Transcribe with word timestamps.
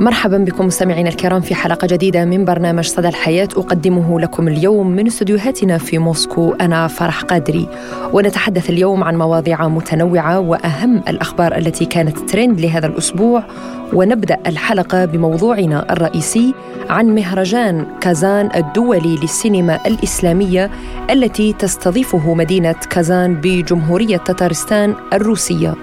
مرحبا 0.00 0.38
بكم 0.38 0.66
مستمعينا 0.66 1.08
الكرام 1.08 1.40
في 1.40 1.54
حلقة 1.54 1.86
جديدة 1.86 2.24
من 2.24 2.44
برنامج 2.44 2.84
صدى 2.84 3.08
الحياة. 3.08 3.48
أقدمه 3.56 4.20
لكم 4.20 4.48
اليوم 4.48 4.90
من 4.90 5.06
استديوهاتنا 5.06 5.78
في 5.78 5.98
موسكو 5.98 6.52
أنا 6.52 6.86
فرح 6.86 7.22
قادري. 7.22 7.68
ونتحدث 8.12 8.70
اليوم 8.70 9.04
عن 9.04 9.16
مواضيع 9.16 9.68
متنوعة 9.68 10.40
وأهم 10.40 11.02
الأخبار 11.08 11.56
التي 11.56 11.84
كانت 11.84 12.18
ترند 12.18 12.60
لهذا 12.60 12.86
الأسبوع. 12.86 13.42
ونبدأ 13.92 14.38
الحلقة 14.46 15.04
بموضوعنا 15.04 15.92
الرئيسي 15.92 16.54
عن 16.90 17.06
مهرجان 17.14 17.86
كازان 18.00 18.50
الدولي 18.56 19.16
للسينما 19.16 19.78
الإسلامية 19.86 20.70
التي 21.10 21.52
تستضيفه 21.52 22.34
مدينة 22.34 22.76
كازان 22.90 23.34
بجمهورية 23.34 24.16
تتارستان 24.16 24.94
الروسية. 25.12 25.74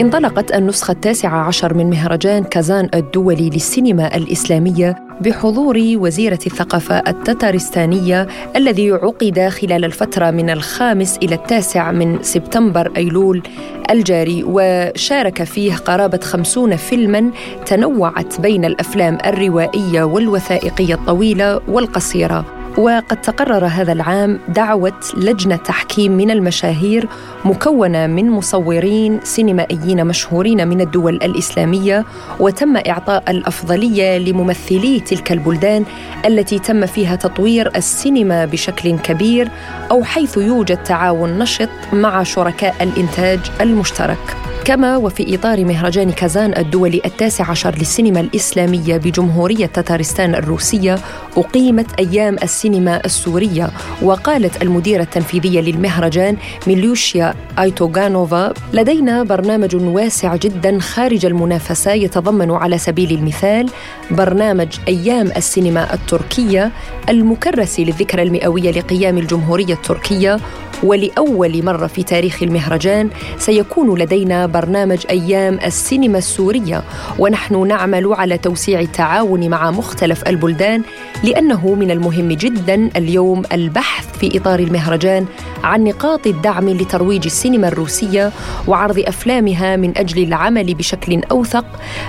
انطلقت 0.00 0.54
النسخة 0.54 0.92
التاسعة 0.92 1.38
عشر 1.38 1.74
من 1.74 1.90
مهرجان 1.90 2.44
كازان 2.44 2.88
الدولي 2.94 3.50
للسينما 3.50 4.16
الإسلامية 4.16 4.96
بحضور 5.20 5.78
وزيرة 5.78 6.38
الثقافة 6.46 6.98
التتارستانية 6.98 8.26
الذي 8.56 8.92
عقد 8.92 9.48
خلال 9.48 9.84
الفترة 9.84 10.30
من 10.30 10.50
الخامس 10.50 11.16
إلى 11.16 11.34
التاسع 11.34 11.92
من 11.92 12.22
سبتمبر 12.22 12.92
أيلول 12.96 13.42
الجاري 13.90 14.44
وشارك 14.46 15.42
فيه 15.42 15.74
قرابة 15.74 16.20
خمسون 16.22 16.76
فيلما 16.76 17.30
تنوعت 17.66 18.40
بين 18.40 18.64
الأفلام 18.64 19.18
الروائية 19.26 20.02
والوثائقية 20.02 20.94
الطويلة 20.94 21.60
والقصيرة. 21.68 22.59
وقد 22.80 23.20
تقرر 23.20 23.66
هذا 23.66 23.92
العام 23.92 24.38
دعوة 24.48 25.00
لجنة 25.16 25.56
تحكيم 25.56 26.12
من 26.12 26.30
المشاهير 26.30 27.08
مكونة 27.44 28.06
من 28.06 28.30
مصورين 28.30 29.20
سينمائيين 29.22 30.06
مشهورين 30.06 30.68
من 30.68 30.80
الدول 30.80 31.14
الإسلامية 31.14 32.04
وتم 32.40 32.76
إعطاء 32.76 33.30
الأفضلية 33.30 34.18
لممثلي 34.18 35.00
تلك 35.00 35.32
البلدان 35.32 35.84
التي 36.26 36.58
تم 36.58 36.86
فيها 36.86 37.16
تطوير 37.16 37.76
السينما 37.76 38.44
بشكل 38.44 38.98
كبير 38.98 39.48
أو 39.90 40.04
حيث 40.04 40.36
يوجد 40.36 40.82
تعاون 40.82 41.38
نشط 41.38 41.68
مع 41.92 42.22
شركاء 42.22 42.74
الإنتاج 42.82 43.40
المشترك. 43.60 44.36
كما 44.70 44.96
وفي 44.96 45.34
إطار 45.34 45.64
مهرجان 45.64 46.10
كازان 46.10 46.58
الدولي 46.58 47.02
التاسع 47.04 47.50
عشر 47.50 47.74
للسينما 47.78 48.20
الإسلامية 48.20 48.96
بجمهورية 48.96 49.66
تتارستان 49.66 50.34
الروسية 50.34 50.98
أقيمت 51.36 51.86
أيام 51.98 52.36
السينما 52.42 53.04
السورية. 53.04 53.70
وقالت 54.02 54.62
المديرة 54.62 55.02
التنفيذية 55.02 55.60
للمهرجان 55.60 56.36
ميليوشيا 56.66 57.34
آيتوغانوفا 57.58 58.52
لدينا 58.72 59.22
برنامج 59.22 59.76
واسع 59.76 60.36
جدا 60.36 60.78
خارج 60.78 61.26
المنافسة 61.26 61.92
يتضمن 61.92 62.50
على 62.50 62.78
سبيل 62.78 63.10
المثال 63.10 63.70
برنامج 64.10 64.68
أيام 64.88 65.32
السينما 65.36 65.94
التركية 65.94 66.72
المكرس 67.08 67.80
للذكرى 67.80 68.22
المئوية 68.22 68.70
لقيام 68.70 69.18
الجمهورية 69.18 69.74
التركية 69.74 70.38
ولأول 70.82 71.64
مرة 71.64 71.86
في 71.86 72.02
تاريخ 72.02 72.42
المهرجان 72.42 73.10
سيكون 73.38 73.98
لدينا 73.98 74.46
برنامج 74.46 75.06
أيام 75.10 75.58
السينما 75.64 76.18
السورية 76.18 76.82
ونحن 77.18 77.66
نعمل 77.66 78.12
على 78.12 78.38
توسيع 78.38 78.80
التعاون 78.80 79.50
مع 79.50 79.70
مختلف 79.70 80.28
البلدان 80.28 80.82
لأنه 81.24 81.74
من 81.74 81.90
المهم 81.90 82.28
جدا 82.32 82.90
اليوم 82.96 83.42
البحث 83.52 84.18
في 84.18 84.38
إطار 84.38 84.58
المهرجان 84.58 85.26
عن 85.64 85.84
نقاط 85.84 86.26
الدعم 86.26 86.68
لترويج 86.68 87.24
السينما 87.24 87.68
الروسية 87.68 88.32
وعرض 88.68 88.98
أفلامها 88.98 89.76
من 89.76 89.98
أجل 89.98 90.22
العمل 90.22 90.74
بشكل 90.74 91.22
أوثق 91.30 91.64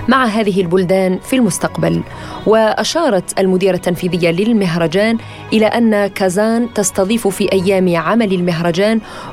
مع 0.08 0.24
هذه 0.24 0.60
البلدان 0.60 1.18
في 1.18 1.36
المستقبل. 1.36 2.02
وأشارت 2.46 3.38
المديرة 3.40 3.74
التنفيذية 3.74 4.30
للمهرجان 4.30 5.18
إلى 5.52 5.66
أن 5.66 6.06
كازان 6.06 6.68
تستضيف 6.74 7.28
في 7.28 7.52
أيام 7.52 7.96
عمل 7.96 8.32
المهرجان 8.32 8.51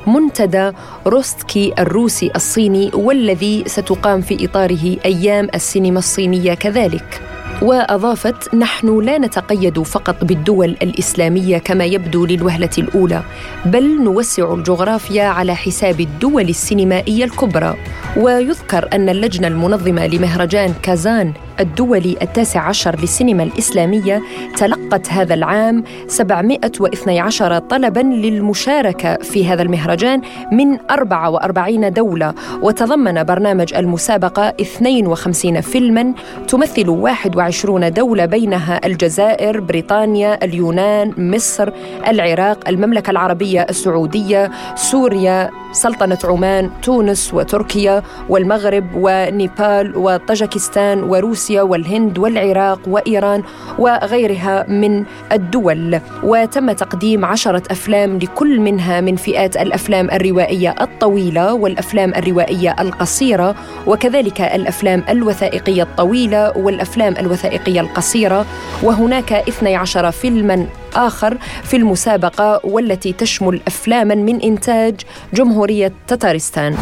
منتدى 0.07 0.71
روستكي 1.07 1.73
الروسي 1.79 2.31
الصيني 2.35 2.91
والذي 2.93 3.63
ستقام 3.67 4.21
في 4.21 4.45
إطاره 4.45 4.97
أيام 5.05 5.47
السينما 5.55 5.99
الصينية 5.99 6.53
كذلك. 6.53 7.21
وأضافت 7.61 8.55
نحن 8.55 8.99
لا 8.99 9.17
نتقيد 9.17 9.81
فقط 9.81 10.23
بالدول 10.23 10.69
الإسلامية 10.69 11.57
كما 11.57 11.85
يبدو 11.85 12.25
للوهلة 12.25 12.69
الأولى 12.77 13.21
بل 13.65 14.03
نوسع 14.03 14.53
الجغرافيا 14.53 15.23
على 15.23 15.55
حساب 15.55 15.99
الدول 15.99 16.49
السينمائية 16.49 17.23
الكبرى. 17.23 17.75
ويذكر 18.17 18.89
أن 18.93 19.09
اللجنة 19.09 19.47
المنظمة 19.47 20.07
لمهرجان 20.07 20.73
كازان 20.83 21.33
الدولي 21.59 22.17
التاسع 22.21 22.61
عشر 22.61 22.99
للسينما 22.99 23.43
الإسلامية 23.43 24.21
تلقت 24.57 25.09
هذا 25.09 25.33
العام 25.33 25.83
712 26.07 27.59
طلبا 27.59 27.99
للمشاركة 27.99 29.15
في 29.15 29.47
هذا 29.47 29.61
المهرجان 29.61 30.21
من 30.51 30.77
44 30.91 31.93
دولة. 31.93 32.33
وتضمن 32.61 33.23
برنامج 33.23 33.73
المسابقة 33.73 34.53
52 34.61 35.61
فيلما 35.61 36.13
تمثل 36.47 36.89
21 36.89 37.93
دولة 37.93 38.25
بينها 38.25 38.85
الجزائر، 38.85 39.59
بريطانيا، 39.59 40.45
اليونان، 40.45 41.13
مصر، 41.17 41.69
العراق، 42.07 42.69
المملكة 42.69 43.11
العربية 43.11 43.61
السعودية، 43.61 44.51
سوريا، 44.75 45.49
سلطنة 45.71 46.17
عمان، 46.23 46.69
تونس 46.83 47.33
وتركيا 47.33 48.03
والمغرب 48.29 48.85
ونيبال 48.95 49.97
وطاجكستان 49.97 51.03
وروسيا. 51.03 51.48
روسيا 51.49 51.61
والهند 51.61 52.17
والعراق 52.17 52.79
وإيران 52.87 53.43
وغيرها 53.79 54.65
من 54.69 55.05
الدول 55.31 55.99
وتم 56.23 56.71
تقديم 56.71 57.25
عشرة 57.25 57.63
أفلام 57.71 58.17
لكل 58.17 58.59
منها 58.59 59.01
من 59.01 59.15
فئات 59.15 59.57
الأفلام 59.57 60.11
الروائية 60.11 60.75
الطويلة 60.81 61.53
والأفلام 61.53 62.13
الروائية 62.13 62.75
القصيرة 62.79 63.55
وكذلك 63.87 64.41
الأفلام 64.41 65.03
الوثائقية 65.09 65.83
الطويلة 65.83 66.57
والأفلام 66.57 67.17
الوثائقية 67.17 67.81
القصيرة 67.81 68.45
وهناك 68.83 69.33
12 69.33 70.11
فيلما 70.11 70.65
آخر 70.95 71.37
في 71.63 71.77
المسابقة 71.77 72.61
والتي 72.63 73.13
تشمل 73.13 73.61
أفلاما 73.67 74.15
من 74.15 74.41
إنتاج 74.41 74.95
جمهورية 75.33 75.93
تتارستان. 76.07 76.77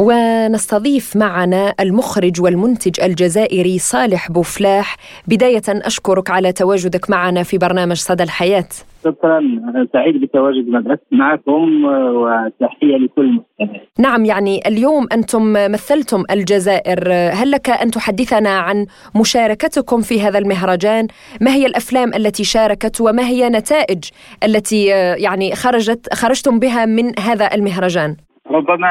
ونستضيف 0.00 1.16
معنا 1.16 1.74
المخرج 1.80 2.42
والمنتج 2.42 3.00
الجزائري 3.00 3.78
صالح 3.78 4.30
بوفلاح. 4.30 4.96
بداية 5.28 5.62
أشكرك 5.68 6.30
على 6.30 6.52
تواجدك 6.52 7.10
معنا 7.10 7.42
في 7.42 7.58
برنامج 7.58 7.96
صدى 7.96 8.22
الحياة. 8.22 8.68
شكرا. 9.04 9.38
أنا 9.38 9.88
سعيد 9.92 10.20
بتواجد 10.20 10.64
معكم 11.12 11.84
وتحية 11.84 12.96
لكل 12.96 13.20
المستمعين. 13.20 13.86
نعم 13.98 14.24
يعني 14.24 14.68
اليوم 14.68 15.06
أنتم 15.12 15.52
مثلتم 15.52 16.24
الجزائر. 16.30 17.12
هل 17.12 17.50
لك 17.50 17.70
أن 17.70 17.90
تحدثنا 17.90 18.58
عن 18.58 18.86
مشاركتكم 19.16 20.00
في 20.00 20.22
هذا 20.22 20.38
المهرجان؟ 20.38 21.06
ما 21.40 21.50
هي 21.50 21.66
الأفلام 21.66 22.14
التي 22.14 22.44
شاركت 22.44 23.00
وما 23.00 23.26
هي 23.26 23.48
نتائج 23.48 24.04
التي 24.44 24.84
يعني 25.16 25.54
خرجت 25.54 26.14
خرجتم 26.14 26.58
بها 26.58 26.86
من 26.86 27.18
هذا 27.18 27.54
المهرجان؟ 27.54 28.16
ربما 28.50 28.90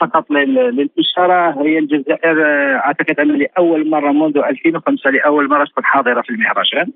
فقط 0.00 0.30
للإشارة 0.30 1.62
هي 1.62 1.78
الجزائر 1.78 2.44
أعتقد 2.76 3.20
أن 3.20 3.28
لأول 3.28 3.90
مرة 3.90 4.12
منذ 4.12 4.38
2005 4.38 5.10
لأول 5.10 5.48
مرة 5.48 5.64
تكون 5.64 5.84
حاضرة 5.84 6.22
في 6.22 6.30
المهرجان. 6.30 6.92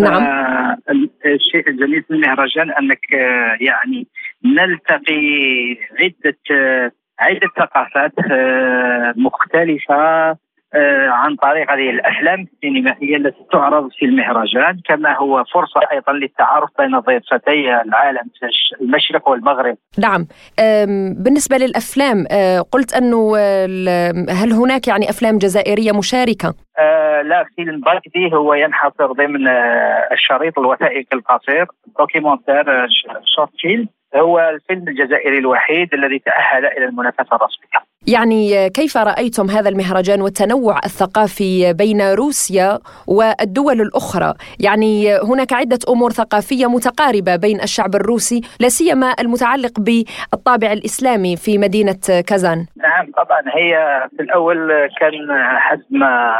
نعم. 0.00 0.76
الشيء 1.26 1.68
الجميل 1.68 2.02
في 2.02 2.10
المهرجان 2.10 2.70
أنك 2.70 3.12
يعني 3.60 4.06
نلتقي 4.44 5.24
عدة 6.00 6.38
عدة 7.20 7.48
ثقافات 7.56 8.12
مختلفة 9.16 9.94
آه، 9.94 10.36
عن 11.08 11.36
طريق 11.36 11.70
هذه 11.70 11.90
الأفلام 11.90 12.46
السينمائية 12.54 13.16
التي 13.16 13.44
تعرض 13.52 13.90
في 13.98 14.04
المهرجان 14.04 14.80
كما 14.88 15.16
هو 15.16 15.44
فرصة 15.44 15.80
أيضا 15.92 16.12
للتعارف 16.12 16.68
بين 16.78 16.98
ضيفتي 16.98 17.82
العالم 17.82 18.30
المشرق 18.80 19.28
والمغرب. 19.28 19.76
نعم 19.98 20.26
بالنسبة 21.24 21.56
للأفلام 21.56 22.24
آه، 22.30 22.60
قلت 22.60 22.94
أنه 22.94 23.36
هل 24.30 24.52
هناك 24.52 24.88
يعني 24.88 25.10
أفلام 25.10 25.38
جزائرية 25.38 25.92
مشاركة؟ 25.92 26.54
آه 26.78 27.22
لا 27.22 27.44
فيلم 27.56 27.80
باكدي 27.80 28.34
هو 28.36 28.54
ينحصر 28.54 29.12
ضمن 29.12 29.48
الشريط 30.12 30.58
الوثائقي 30.58 31.16
القصير 31.16 31.66
دوكيومنتير 31.98 32.64
شورت 33.36 33.50
فيلم 33.58 33.88
هو 34.16 34.40
الفيلم 34.40 34.88
الجزائري 34.88 35.38
الوحيد 35.38 35.94
الذي 35.94 36.18
تأهل 36.18 36.66
إلى 36.66 36.84
المنافسة 36.84 37.36
الرسمية 37.36 37.83
يعني 38.06 38.70
كيف 38.70 38.96
رأيتم 38.96 39.50
هذا 39.50 39.68
المهرجان 39.68 40.20
والتنوع 40.22 40.78
الثقافي 40.84 41.72
بين 41.72 42.14
روسيا 42.14 42.78
والدول 43.06 43.80
الأخرى؟ 43.80 44.34
يعني 44.60 45.16
هناك 45.16 45.52
عدة 45.52 45.78
أمور 45.88 46.10
ثقافية 46.10 46.66
متقاربة 46.66 47.36
بين 47.36 47.60
الشعب 47.60 47.94
الروسي 47.94 48.40
لا 48.60 48.68
سيما 48.68 49.14
المتعلق 49.20 49.80
بالطابع 49.80 50.72
الإسلامي 50.72 51.36
في 51.36 51.58
مدينة 51.58 52.00
كازان. 52.28 52.66
نعم 52.76 53.12
طبعا. 53.12 53.42
هي 53.54 54.02
في 54.16 54.22
الأول 54.22 54.88
كان 55.00 55.12
حسب 55.58 55.86
ما 55.90 56.34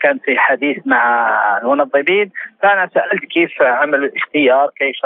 كان 0.00 0.18
في 0.18 0.38
حديث 0.38 0.76
مع 0.86 1.28
المنظمين 1.62 2.30
فأنا 2.62 2.90
سألت 2.94 3.24
كيف 3.24 3.62
عملوا 3.62 4.08
الاختيار 4.08 4.70
كيف 4.76 4.96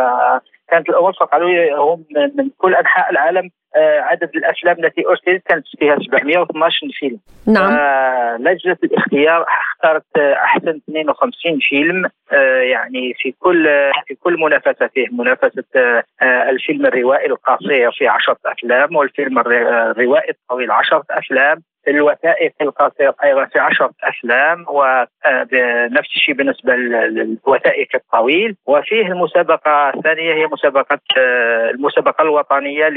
كانت 0.71 0.89
الأمور 0.89 1.13
فقالوا 1.21 1.49
هم 1.79 2.05
من 2.35 2.51
كل 2.59 2.75
أنحاء 2.75 3.11
العالم 3.11 3.51
عدد 3.81 4.31
الأفلام 4.35 4.85
التي 4.85 5.07
أرسلت 5.07 5.43
كانت 5.49 5.65
فيها 5.79 5.97
712 5.99 6.89
فيلم. 6.93 7.19
نعم. 7.47 7.73
آه 7.73 8.37
لجنه 8.37 8.77
الاختيار 8.85 9.47
اختارت 9.49 10.19
أحسن 10.19 10.81
52 10.89 11.59
فيلم 11.61 12.05
آه 12.33 12.61
يعني 12.61 13.15
في 13.19 13.35
كل 13.41 13.69
في 14.07 14.15
كل 14.15 14.41
منافسة 14.41 14.87
فيه 14.87 15.07
منافسة 15.13 15.65
آه 15.77 16.51
الفيلم 16.51 16.87
الروائي 16.87 17.27
القصير 17.27 17.93
في 17.93 18.09
10 18.09 18.37
أفلام 18.47 18.97
والفيلم 18.97 19.39
الروائي 19.39 20.31
الطويل 20.31 20.71
10 20.71 21.05
أفلام 21.11 21.63
الوثائق 21.89 22.53
القصير 22.61 23.13
أيضا 23.25 23.45
في 23.45 23.59
عشرة 23.59 23.91
أفلام 24.03 24.65
ونفس 24.69 26.11
الشيء 26.17 26.35
بالنسبة 26.35 26.75
للوثائق 26.75 27.89
الطويل. 27.95 28.57
وفيه 28.67 29.07
المسابقة 29.07 29.91
الثانية 29.95 30.35
هي 30.35 30.47
مسابقة 30.47 31.01
آه، 31.19 31.71
المسابقة 31.71 32.23
الوطنية 32.23 32.89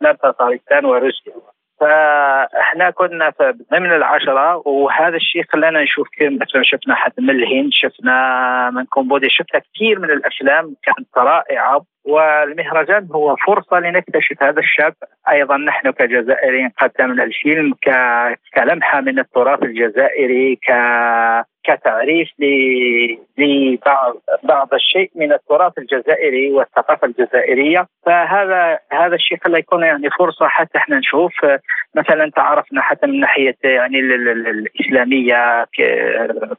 تتارستان 0.00 0.84
وروسيا 0.84 1.32
فاحنا 1.80 2.90
كنا 2.90 3.32
ضمن 3.72 3.92
العشرة 3.92 4.68
وهذا 4.68 5.16
الشيء 5.16 5.44
خلانا 5.52 5.82
نشوف 5.82 6.08
كثير 6.12 6.30
مثلا 6.30 6.62
شفنا 6.62 6.94
حد 6.94 7.12
من 7.18 7.30
الهند 7.30 7.70
شفنا 7.72 8.70
من 8.70 8.84
كومبوديا 8.84 9.28
شفنا 9.28 9.60
كثير 9.60 9.98
من 9.98 10.10
الأفلام 10.10 10.76
كانت 10.82 11.08
رائعة. 11.16 11.84
والمهرجان 12.04 13.08
هو 13.14 13.36
فرصة 13.46 13.80
لنكتشف 13.80 14.42
هذا 14.42 14.60
الشاب. 14.60 14.94
أيضا 15.30 15.56
نحن 15.56 15.90
كجزائريين 15.90 16.68
قدمنا 16.68 17.24
الفيلم 17.24 17.74
كلمحة 18.54 19.00
من 19.00 19.18
التراث 19.18 19.62
الجزائري 19.62 20.56
ك 20.56 20.72
كتعريف 21.64 22.28
لبعض 23.38 24.16
بعض 24.42 24.74
الشيء 24.74 25.10
من 25.14 25.32
التراث 25.32 25.72
الجزائري 25.78 26.52
والثقافة 26.52 27.06
الجزائرية. 27.06 27.86
فهذا 28.06 28.78
هذا 28.92 29.14
الشيء 29.14 29.38
خلى 29.44 29.58
يكون 29.58 29.82
يعني 29.82 30.10
فرصة 30.18 30.48
حتى 30.48 30.78
إحنا 30.78 30.98
نشوف 30.98 31.32
مثلا 31.94 32.30
تعرفنا 32.30 32.82
حتى 32.82 33.06
من 33.06 33.20
ناحية 33.20 33.56
يعني 33.64 34.00
الإسلامية 34.00 35.66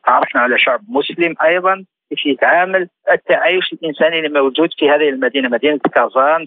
تعرفنا 0.05 0.41
على 0.41 0.59
شعب 0.59 0.79
مسلم 0.89 1.35
أيضا. 1.43 1.85
كيف 2.11 2.25
يتعامل 2.25 2.87
التعايش 3.11 3.73
الإنساني 3.73 4.19
الموجود 4.19 4.69
في 4.79 4.89
هذه 4.89 5.09
المدينة 5.09 5.49
مدينة 5.49 5.79
كازان 5.95 6.45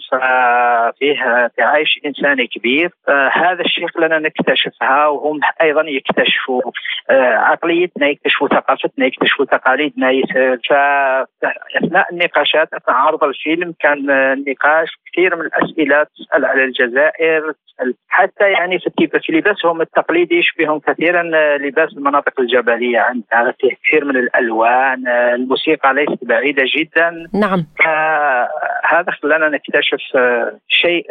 فيها 0.98 1.50
تعايش 1.56 2.00
إنساني 2.06 2.46
كبير. 2.46 2.90
هذا 3.32 3.60
الشيء 3.60 3.84
لنا 4.00 4.18
نكتشفها 4.18 5.06
وهم 5.06 5.40
أيضا 5.62 5.84
يكتشفوا 5.86 6.62
آه، 7.10 7.34
عقليتنا 7.34 8.06
يكتشفوا 8.06 8.48
ثقافتنا 8.48 9.06
يكتشفوا 9.06 9.44
تقاليدنا 9.44 10.10
فاثناء 10.68 12.12
النقاشات 12.12 12.74
أثناء 12.74 12.96
عرض 12.96 13.24
الفيلم 13.24 13.74
كان 13.80 14.06
نقاش 14.48 14.88
كثير 15.12 15.36
من 15.36 15.46
الأسئلة 15.46 16.02
تسأل 16.02 16.44
على 16.44 16.64
الجزائر 16.64 17.52
حتى 18.08 18.50
يعني 18.50 18.78
في 18.78 19.32
لباسهم 19.32 19.80
التقليدي 19.80 20.38
يشبههم 20.38 20.78
كثيرا 20.78 21.22
لباس 21.56 21.92
المناطق 21.92 22.40
الجبلية 22.40 22.98
عندها 22.98 23.54
فيه 23.60 23.70
كثير 23.84 24.04
من 24.04 24.16
الألوان 24.16 25.04
الموسيقى 25.54 25.94
ليست 25.94 26.24
بعيدة 26.24 26.64
جدا. 26.76 27.28
نعم. 27.32 27.66
هذا 28.94 29.12
خلانا 29.22 29.48
نكتشف 29.48 30.00
شيء 30.68 31.06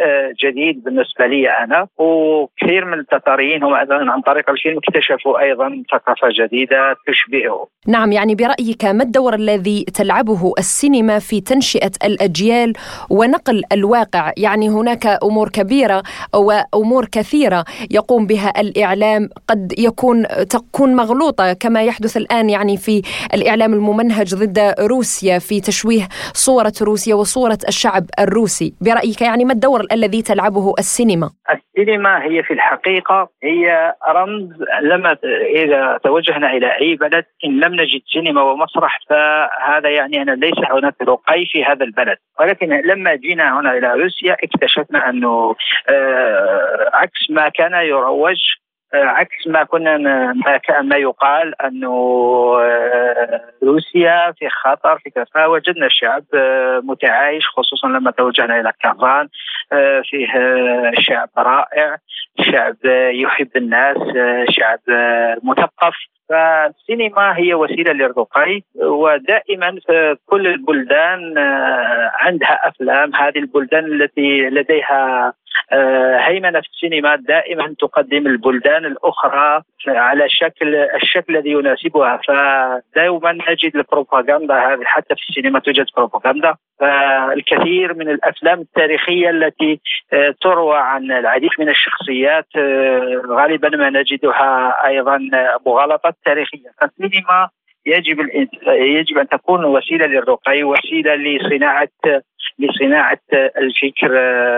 جديد 0.46 0.84
بالنسبة 0.84 1.26
لي 1.26 1.50
أنا. 1.50 1.88
وكثير 1.98 2.86
من 2.86 3.00
التتاريين 3.00 3.64
هم 3.64 3.74
عن 3.92 4.22
طريق 4.22 4.50
الفيلم 4.50 4.78
اكتشفوا 4.78 5.40
أيضا 5.40 5.84
ثقافة 5.92 6.28
جديدة 6.40 6.96
تشبهه. 7.08 7.68
نعم 7.88 8.12
يعني 8.12 8.36
برأيك 8.36 8.86
ما 8.86 9.04
الدور 9.04 9.34
الذي 9.34 9.86
تلعبه 9.94 10.54
السينما 10.58 11.20
في 11.20 11.42
تنشئة 11.42 11.92
الأجيال 12.06 12.74
ونقل 13.10 13.64
الواقع؟ 13.72 14.32
يعني 14.38 14.70
هناك 14.70 15.06
أمور 15.24 15.50
كبيرة 15.50 16.04
وأمور 16.36 17.06
كثيرة 17.06 17.66
يقوم 17.92 18.28
بها 18.28 18.54
الإعلام 18.62 19.30
قد 19.48 19.74
يكون 19.80 20.28
تكون 20.50 20.96
مغلوطة 20.96 21.54
كما 21.54 21.84
يحدث 21.84 22.18
الآن 22.18 22.50
يعني 22.50 22.78
في 22.78 23.02
الإعلام 23.34 23.74
الممنهج 23.74 24.36
ضد 24.36 24.74
روسيا 24.80 25.40
في 25.40 25.62
تشويه 25.62 26.08
صورة 26.34 26.74
روسيا 26.82 27.16
وصورة 27.16 27.58
الشعب 27.74 28.06
الروسي. 28.20 28.70
برأيك 28.82 29.22
يعني 29.22 29.46
ما 29.46 29.54
الدور 29.54 29.82
الذي 29.92 30.22
تلعبه 30.22 30.74
السينما؟ 30.80 31.30
السينما 31.56 32.24
هي 32.24 32.44
في 32.44 32.54
الحقيقة 32.54 33.30
هي 33.44 33.94
رمز 34.10 34.50
لما 34.82 35.18
إذا 35.56 36.00
توجهنا 36.04 36.48
إلى 36.56 36.68
أي 36.82 36.96
بلد 36.96 37.26
إن 37.46 37.60
لم 37.60 37.74
نجد 37.82 38.02
سينما 38.14 38.42
ومسرح 38.42 39.00
فهذا 39.10 39.90
يعني 39.90 40.22
أن 40.22 40.30
ليس 40.40 40.60
هناك 40.72 40.96
رقي 41.02 41.46
في 41.52 41.66
هذا 41.66 41.84
البلد. 41.86 42.18
ولكن 42.40 42.68
لما 42.86 43.16
جينا 43.16 43.60
هنا 43.60 43.72
إلى 43.78 43.94
روسيا 43.94 44.34
اكتشفنا 44.44 45.10
أنه 45.10 45.56
آه 45.90 46.90
عكس 46.94 47.30
ما 47.30 47.50
كان 47.50 47.74
يروج 47.74 48.42
عكس 48.94 49.48
ما 49.48 49.64
كنا 49.64 49.98
ما, 49.98 50.34
ما 50.82 50.96
يقال 50.96 51.62
أنه 51.62 51.94
آه، 52.62 53.42
روسيا 53.64 54.32
في 54.32 54.50
خطر 54.50 55.00
في 55.00 55.10
كذا. 55.10 55.46
وجدنا 55.46 55.86
الشعب 55.86 56.24
آه، 56.34 56.82
متعايش 56.84 57.48
خصوصا 57.48 57.88
لما 57.88 58.12
توجهنا 58.12 58.60
إلى 58.60 58.72
كازان 58.84 59.28
فيه 60.04 60.28
شعب 61.00 61.30
رائع 61.38 61.98
شعب 62.42 62.76
يحب 63.14 63.50
الناس 63.56 63.98
شعب 64.50 64.80
مثقف. 65.44 65.96
فالسينما 66.30 67.38
هي 67.38 67.54
وسيلة 67.54 67.94
للرقي 67.94 68.62
ودائما 68.76 69.80
في 69.88 70.16
كل 70.26 70.48
البلدان 70.48 71.38
عندها 72.14 72.68
أفلام. 72.68 73.16
هذه 73.16 73.38
البلدان 73.38 73.86
التي 73.86 74.50
لديها 74.50 75.28
آه، 75.28 75.34
هيمنة 76.20 76.62
في 76.62 76.68
السينما 76.68 77.16
دائما 77.16 77.76
تقدم 77.80 78.28
البلدان 78.28 78.86
الأخرى 78.86 79.62
على 79.88 80.30
شكل 80.30 80.76
الشكل 80.76 81.38
الذي 81.38 81.52
يناسبها. 81.52 82.20
فدائما 82.28 83.32
نجد 83.32 83.76
البروباغندا 83.76 84.56
هذه 84.56 84.84
حتى 84.84 85.16
في 85.16 85.22
السينما 85.30 85.60
توجد 85.60 85.86
بروباغندا. 85.98 86.56
فالكثير 86.80 87.94
من 87.94 88.10
الأفلام 88.10 88.62
التاريخية 88.62 89.30
التي 89.30 89.80
آه، 90.14 90.36
تروى 90.42 90.78
عن 90.78 91.12
العديد 91.12 91.50
من 91.60 91.70
الشخصيات 91.70 92.48
آه، 92.56 93.22
غالبا 93.28 93.70
ما 93.70 93.90
نجدها 93.90 94.74
أيضا 94.88 95.20
مغالطات 95.66 96.16
تاريخيه 96.26 96.70
فالسينما 96.82 97.50
يجب 97.86 98.18
يجب 98.68 99.18
أن 99.18 99.28
تكون 99.28 99.66
وسيلة 99.66 100.06
للرقي 100.06 100.64
وسيلة 100.64 101.16
لصناعه 101.16 101.90
لصناعة 102.60 103.20
الفكر 103.34 104.18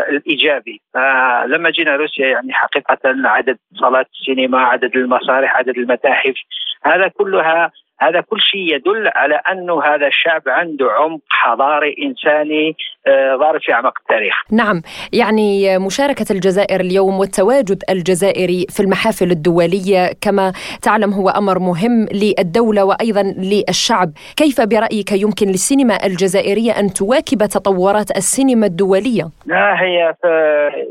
الإيجابي. 0.09 0.81
فلما 0.93 1.69
جينا 1.69 1.95
روسيا 1.95 2.27
يعني 2.27 2.53
حقيقة 2.53 2.97
عدد 3.05 3.57
صالات 3.79 4.07
السينما 4.13 4.59
عدد 4.59 4.95
المسارح 4.95 5.57
عدد 5.57 5.77
المتاحف 5.77 6.33
هذا 6.83 7.07
كلها 7.07 7.71
هذا 7.99 8.21
كل 8.21 8.41
شيء 8.41 8.75
يدل 8.75 9.11
على 9.15 9.35
أنه 9.35 9.83
هذا 9.83 10.07
الشعب 10.07 10.41
عنده 10.47 10.91
عمق 10.91 11.21
حضاري 11.29 11.95
إنساني 12.03 12.75
آه، 13.07 13.35
ضارب 13.35 13.61
في 13.61 13.73
أعماق 13.73 13.93
التاريخ. 14.01 14.35
نعم 14.51 14.81
يعني 15.13 15.79
مشاركة 15.79 16.25
الجزائر 16.31 16.79
اليوم 16.81 17.19
والتواجد 17.19 17.83
الجزائري 17.89 18.65
في 18.69 18.79
المحافل 18.79 19.31
الدولية 19.31 20.11
كما 20.21 20.53
تعلم 20.81 21.13
هو 21.13 21.29
أمر 21.29 21.59
مهم 21.59 22.07
للدولة 22.13 22.83
وأيضا 22.83 23.23
للشعب. 23.23 24.11
كيف 24.37 24.61
برأيك 24.61 25.11
يمكن 25.11 25.47
للسينما 25.47 26.05
الجزائرية 26.05 26.71
أن 26.71 26.87
تواكب 26.93 27.37
تطورات 27.37 28.11
السينما 28.17 28.65
الدولية؟ 28.65 29.29
لا 29.45 29.83
هي 29.83 30.15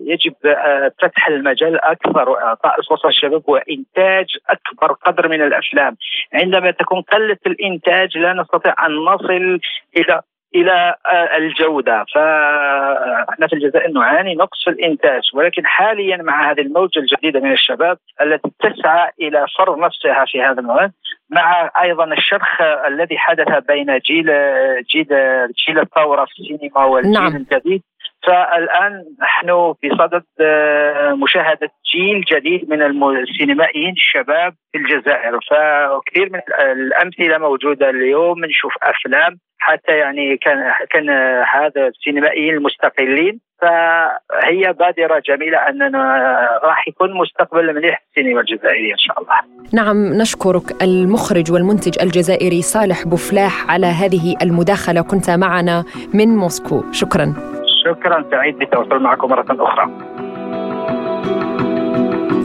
يجب 0.06 0.34
آه، 0.46 0.92
فتح 1.02 1.28
المجال 1.28 1.84
أكثر 1.84 2.28
وإعطاء 2.28 2.80
الفرصة 2.80 3.06
للشباب 3.06 3.42
وإنتاج 3.48 4.26
أكبر 4.50 4.92
قدر 4.92 5.28
من 5.28 5.42
الأفلام. 5.42 5.96
عندما 6.34 6.70
تكون 6.70 6.94
تكون 6.94 7.02
قلة 7.02 7.38
الإنتاج 7.46 8.18
لا 8.18 8.32
نستطيع 8.32 8.86
أن 8.86 8.92
نصل 8.92 9.60
إلى 9.96 10.20
إلى 10.54 10.94
آه، 11.06 11.36
الجودة 11.36 12.04
فإحنا 12.14 13.46
في 13.46 13.52
الجزائر 13.52 13.90
نعاني 13.90 14.34
نقص 14.34 14.64
في 14.64 14.70
الإنتاج 14.70 15.22
ولكن 15.34 15.66
حاليا 15.66 16.16
مع 16.16 16.50
هذه 16.50 16.60
الموجة 16.60 16.98
الجديدة 16.98 17.40
من 17.40 17.52
الشباب 17.52 17.98
التي 18.22 18.50
تسعى 18.60 19.10
إلى 19.20 19.46
فرض 19.58 19.78
نفسها 19.78 20.24
في 20.24 20.42
هذا 20.42 20.60
المواد 20.60 20.92
مع 21.30 21.70
أيضا 21.82 22.04
الشرخ 22.04 22.62
الذي 22.86 23.18
حدث 23.18 23.64
بين 23.68 23.98
جيل 23.98 24.26
جيل 24.92 25.08
جيل 25.66 25.78
الثورة 25.78 26.24
في 26.24 26.32
السينما 26.40 26.84
والجيل 26.84 27.12
نعم. 27.12 27.36
الجديد 27.36 27.82
فالآن 28.26 29.04
نحن 29.22 29.74
في 29.80 29.90
صدد 29.98 30.24
آه، 30.40 31.12
مشاهدة 31.12 31.70
جيل 31.94 32.24
جديد 32.32 32.70
من 32.70 32.82
السينمائيين 32.82 33.92
الشباب 33.92 34.54
في 34.72 34.78
الجزائر. 34.78 35.38
فكثير 35.50 36.30
من 36.32 36.40
الأمثلة 36.72 37.38
موجودة 37.38 37.90
اليوم 37.90 38.44
نشوف 38.44 38.72
أفلام 38.82 39.38
حتى 39.58 39.92
يعني 39.92 40.36
كان 40.36 40.72
كان 40.90 41.10
هذا 41.54 41.86
السينمائيين 41.86 42.54
المستقلين. 42.54 43.40
فهي 43.62 44.72
بادرة 44.72 45.22
جميلة 45.28 45.58
أننا 45.58 46.14
راح 46.64 46.88
يكون 46.88 47.14
مستقبل 47.14 47.74
مليح 47.74 48.02
السينما 48.08 48.40
الجزائرية 48.40 48.92
إن 48.92 48.98
شاء 48.98 49.22
الله. 49.22 49.34
نعم 49.72 49.96
نشكرك 50.20 50.82
المخرج 50.82 51.52
والمنتج 51.52 52.02
الجزائري 52.02 52.62
صالح 52.62 53.04
بوفلاح 53.04 53.70
على 53.70 53.86
هذه 53.86 54.36
المداخلة. 54.42 55.02
كنت 55.02 55.30
معنا 55.30 55.84
من 56.14 56.28
موسكو. 56.28 56.92
شكرا. 56.92 57.53
شكرا 57.84 58.24
سعيد 58.30 58.58
بالتواصل 58.58 59.02
معكم 59.02 59.28
مرة 59.28 59.46
أخرى. 59.50 59.90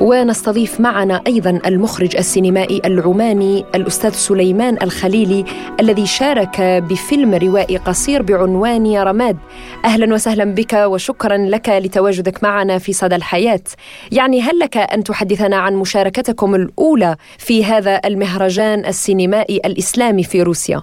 ونستضيف 0.02 0.82
معنا 0.82 1.22
أيضا 1.28 1.60
المخرج 1.66 2.18
السينمائي 2.18 2.82
العماني 2.86 3.66
الأستاذ 3.76 4.10
سليمان 4.10 4.78
الخليلي 4.84 5.46
الذي 5.80 6.06
شارك 6.06 6.62
بفيلم 6.62 7.34
روائي 7.34 7.78
قصير 7.78 8.22
بعنوان 8.22 8.86
يا 8.86 9.04
رماد. 9.04 9.38
أهلا 9.86 10.14
وسهلا 10.14 10.46
بك 10.56 10.74
وشكرا 10.74 11.38
لك 11.38 11.70
لتواجدك 11.70 12.44
معنا 12.44 12.78
في 12.78 12.94
صدى 12.94 13.16
الحياة. 13.16 13.68
يعني 14.12 14.42
هل 14.42 14.60
لك 14.60 14.78
أن 14.78 15.04
تحدثنا 15.04 15.58
عن 15.58 15.74
مشاركتكم 15.76 16.56
الأولى 16.56 17.16
في 17.38 17.66
هذا 17.66 18.02
المهرجان 18.06 18.80
السينمائي 18.80 19.58
الإسلامي 19.66 20.24
في 20.24 20.44
روسيا؟ 20.44 20.82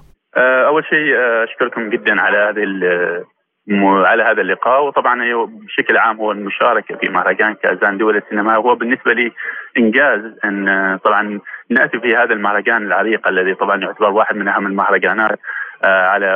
أول 0.68 0.84
شيء 0.84 1.16
آه، 1.16 1.44
أشكركم 1.44 1.90
جدا 1.90 2.20
على 2.20 2.36
هذه 2.36 2.62
على 4.06 4.22
هذا 4.22 4.40
اللقاء. 4.42 4.84
وطبعا 4.84 5.46
بشكل 5.46 5.96
عام 5.96 6.16
هو 6.16 6.32
المشاركة 6.32 6.96
في 6.96 7.08
مهرجان 7.08 7.54
كازان 7.54 7.98
دول 7.98 8.16
السينما. 8.16 8.56
هو 8.56 8.74
بالنسبة 8.74 9.12
لي 9.12 9.32
إنجاز 9.78 10.20
إن 10.44 10.98
طبعا 11.04 11.40
نأتي 11.70 12.00
في 12.00 12.16
هذا 12.16 12.34
المهرجان 12.34 12.86
العريق 12.86 13.28
الذي 13.28 13.54
طبعا 13.54 13.76
يعتبر 13.76 14.10
واحد 14.10 14.36
من 14.36 14.48
أهم 14.48 14.66
المهرجانات 14.66 15.38
آه، 15.84 16.06
على 16.06 16.28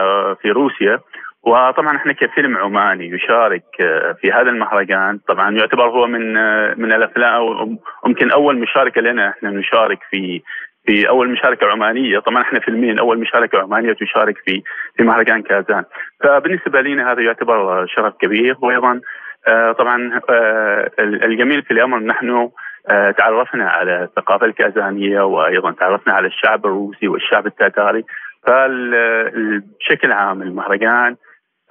في 0.42 0.50
روسيا. 0.50 1.00
وطبعا 1.42 1.96
إحنا 1.96 2.12
كفيلم 2.12 2.56
عماني 2.56 3.08
يشارك 3.08 3.64
آه، 3.80 4.12
في 4.20 4.32
هذا 4.32 4.50
المهرجان. 4.50 5.18
طبعا 5.28 5.56
يعتبر 5.56 5.88
هو 5.88 6.06
من 6.06 6.36
آه، 6.36 6.74
من 6.76 6.92
الأفلام 6.92 7.78
يمكن 8.06 8.30
أول 8.30 8.58
مشاركة 8.58 9.00
لنا 9.00 9.28
إحنا 9.28 9.50
نشارك 9.50 9.98
في 10.10 10.42
في 10.86 11.08
اول 11.08 11.30
مشاركة 11.30 11.66
عمانية. 11.66 12.18
طبعا 12.18 12.42
إحنا 12.42 12.60
فيلمين 12.60 12.98
أول 12.98 13.18
مشاركة 13.18 13.58
عمانية 13.58 13.92
تشارك 13.92 14.38
في 14.44 14.62
في 14.96 15.02
مهرجان 15.02 15.42
كازان. 15.42 15.84
فبالنسبة 16.24 16.80
لنا 16.80 17.12
هذا 17.12 17.22
يعتبر 17.22 17.86
شرف 17.86 18.14
كبير. 18.20 18.56
وأيضا 18.62 19.00
آه، 19.48 19.72
طبعا 19.72 20.20
آه، 20.30 20.90
الجميل 20.98 21.62
في 21.62 21.70
الأمر 21.70 21.98
نحن 21.98 22.50
آه، 22.90 23.10
تعرفنا 23.10 23.70
على 23.70 24.02
الثقافة 24.02 24.46
الكازانية 24.46 25.20
وأيضا 25.20 25.72
تعرفنا 25.72 26.12
على 26.12 26.26
الشعب 26.26 26.66
الروسي 26.66 27.08
والشعب 27.08 27.46
التاتاري 27.46 28.04
فبشكل 28.46 30.12
عام 30.12 30.42
المهرجان 30.42 31.16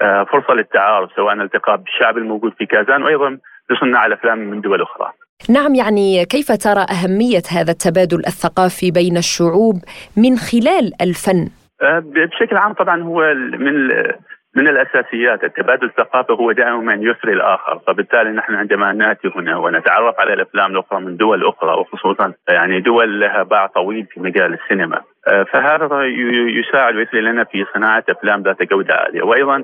فرصة 0.01 0.53
للتعارف 0.53 1.11
سواء 1.15 1.33
الالتقاء 1.33 1.75
بالشعب 1.75 2.17
الموجود 2.17 2.53
في 2.57 2.65
كازان 2.65 3.03
وأيضا 3.03 3.37
لصناع 3.69 4.05
الأفلام 4.05 4.37
من 4.37 4.61
دول 4.61 4.81
أخرى. 4.81 5.11
نعم 5.49 5.75
يعني 5.75 6.25
كيف 6.25 6.51
ترى 6.51 6.85
أهمية 6.91 7.41
هذا 7.51 7.71
التبادل 7.71 8.19
الثقافي 8.19 8.91
بين 8.91 9.17
الشعوب 9.17 9.75
من 10.17 10.37
خلال 10.37 10.91
الفن؟ 11.01 11.49
أه، 11.81 12.03
بشكل 12.05 12.57
عام 12.57 12.73
طبعا 12.73 13.03
هو 13.03 13.33
من 13.33 13.87
من 14.55 14.67
الأساسيات. 14.67 15.43
التبادل 15.43 15.85
الثقافي 15.85 16.33
هو 16.33 16.51
دائما 16.51 16.93
يثري 16.93 17.33
الآخر. 17.33 17.79
فبالتالي 17.87 18.29
نحن 18.29 18.53
عندما 18.55 18.93
نأتي 18.93 19.31
هنا 19.35 19.57
ونتعرف 19.57 20.19
على 20.19 20.33
الأفلام 20.33 20.71
الأخرى 20.71 20.99
من 20.99 21.17
دول 21.17 21.47
أخرى 21.47 21.71
وخصوصا 21.71 22.33
يعني 22.49 22.79
دول 22.79 23.19
لها 23.19 23.43
باع 23.43 23.67
طويل 23.67 24.05
في 24.05 24.19
مجال 24.19 24.53
السينما 24.53 25.01
أه، 25.27 25.43
فهذا 25.43 26.03
يساعد 26.59 26.95
ويثري 26.95 27.21
لنا 27.21 27.43
في 27.43 27.65
صناعة 27.73 28.03
أفلام 28.09 28.41
ذات 28.43 28.63
جودة 28.63 28.93
عالية. 28.93 29.21
وأيضا 29.21 29.63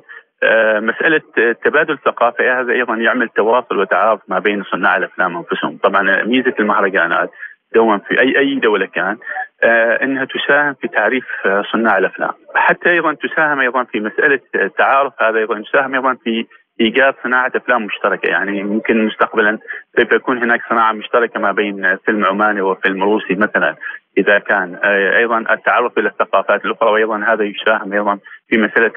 مسألة 0.79 1.21
تبادل 1.63 1.93
الثقافة 1.93 2.61
هذا 2.61 2.73
أيضا 2.73 2.95
يعمل 2.95 3.29
تواصل 3.29 3.79
وتعارف 3.79 4.19
ما 4.27 4.39
بين 4.39 4.63
صناع 4.63 4.97
الأفلام 4.97 5.37
أنفسهم 5.37 5.77
طبعا 5.83 6.23
ميزة 6.23 6.53
المهرجانات 6.59 7.31
دوما 7.75 7.97
في 7.97 8.19
أي 8.21 8.39
أي 8.39 8.55
دولة 8.55 8.85
كان 8.85 9.17
آه، 9.63 10.03
أنها 10.03 10.25
تساهم 10.25 10.73
في 10.73 10.87
تعريف 10.87 11.25
صناع 11.71 11.97
الأفلام. 11.97 12.31
حتى 12.55 12.89
أيضا 12.89 13.13
تساهم 13.13 13.59
أيضا 13.59 13.83
في 13.83 13.99
مسألة 13.99 14.39
التعارف 14.55 15.13
هذا 15.19 15.37
أيضا 15.39 15.57
يساهم 15.57 15.93
أيضا 15.93 16.17
في 16.23 16.45
إيجاد 16.81 17.13
صناعة 17.23 17.51
أفلام 17.55 17.85
مشتركة. 17.85 18.27
يعني 18.27 18.63
ممكن 18.63 19.05
مستقبلا 19.05 19.57
سوف 19.99 20.11
يكون 20.11 20.37
هناك 20.37 20.61
صناعة 20.69 20.91
مشتركة 20.91 21.39
ما 21.39 21.51
بين 21.51 21.97
فيلم 22.05 22.25
عماني 22.25 22.61
وفيلم 22.61 23.03
روسي 23.03 23.35
مثلا 23.35 23.75
إذا 24.17 24.39
كان. 24.39 24.79
آه، 24.83 25.17
أيضا 25.17 25.37
التعرف 25.37 25.97
إلى 25.97 26.09
الثقافات 26.09 26.65
الأخرى 26.65 26.91
وأيضا 26.91 27.17
هذا 27.17 27.43
يساهم 27.43 27.93
أيضا 27.93 28.19
في 28.47 28.57
مسألة 28.57 28.91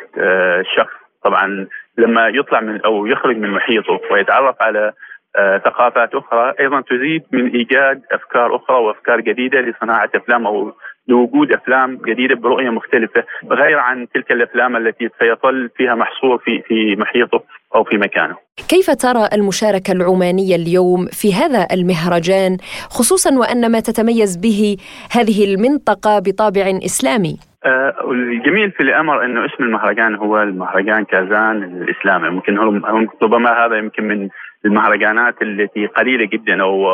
الشخص. 0.61 1.08
طبعا 1.25 1.67
لما 1.99 2.29
يطلع 2.29 2.61
من 2.61 2.81
أو 2.81 3.07
يخرج 3.07 3.37
من 3.37 3.51
محيطه 3.51 4.01
ويتعرف 4.11 4.57
على 4.61 4.93
آه، 5.37 5.59
ثقافات 5.59 6.15
أخرى 6.15 6.55
أيضا 6.61 6.81
تزيد 6.81 7.23
من 7.33 7.51
إيجاد 7.51 8.03
أفكار 8.13 8.57
أخرى 8.57 8.77
وأفكار 8.77 9.21
جديدة 9.21 9.61
لصناعة 9.61 10.11
أفلام 10.15 10.47
أو 10.47 10.73
لوجود 11.09 11.53
أفلام 11.53 11.97
جديدة 12.07 12.35
برؤية 12.35 12.71
مختلفة 12.71 13.25
غير 13.51 13.79
عن 13.79 14.07
تلك 14.15 14.33
الأفلام 14.33 14.77
التي 14.77 15.09
سيظل 15.19 15.71
فيها 15.77 15.95
محصور 15.95 16.39
في 16.39 16.63
في 16.63 16.97
محيطه 16.97 17.43
أو 17.75 17.85
في 17.85 17.97
مكانه. 17.97 18.37
كيف 18.69 18.91
ترى 18.91 19.29
المشاركة 19.33 19.93
العمانية 19.93 20.57
اليوم 20.57 21.07
في 21.07 21.35
هذا 21.35 21.67
المهرجان 21.73 22.57
خصوصا 22.91 23.39
وأن 23.39 23.73
ما 23.73 23.81
تتميز 23.81 24.37
به 24.37 24.77
هذه 25.11 25.55
المنطقة 25.55 26.19
بطابع 26.19 26.79
إسلامي؟ 26.85 27.48
آه 27.65 27.95
الجميل 28.11 28.71
في 28.71 28.83
الأمر 28.83 29.25
إنه 29.25 29.47
اسم 29.47 29.65
المهرجان 29.65 30.15
هو 30.15 30.43
المهرجان 30.43 31.05
كازان 31.05 31.63
الإسلامي 31.63 32.31
ممكن 32.31 32.59
هم 32.59 33.09
ربما 33.23 33.67
هذا 33.67 33.77
يمكن 33.77 34.09
من 34.09 34.29
المهرجانات 34.65 35.43
التي 35.43 35.87
قليلة 35.87 36.25
جدا 36.25 36.63
أو 36.63 36.91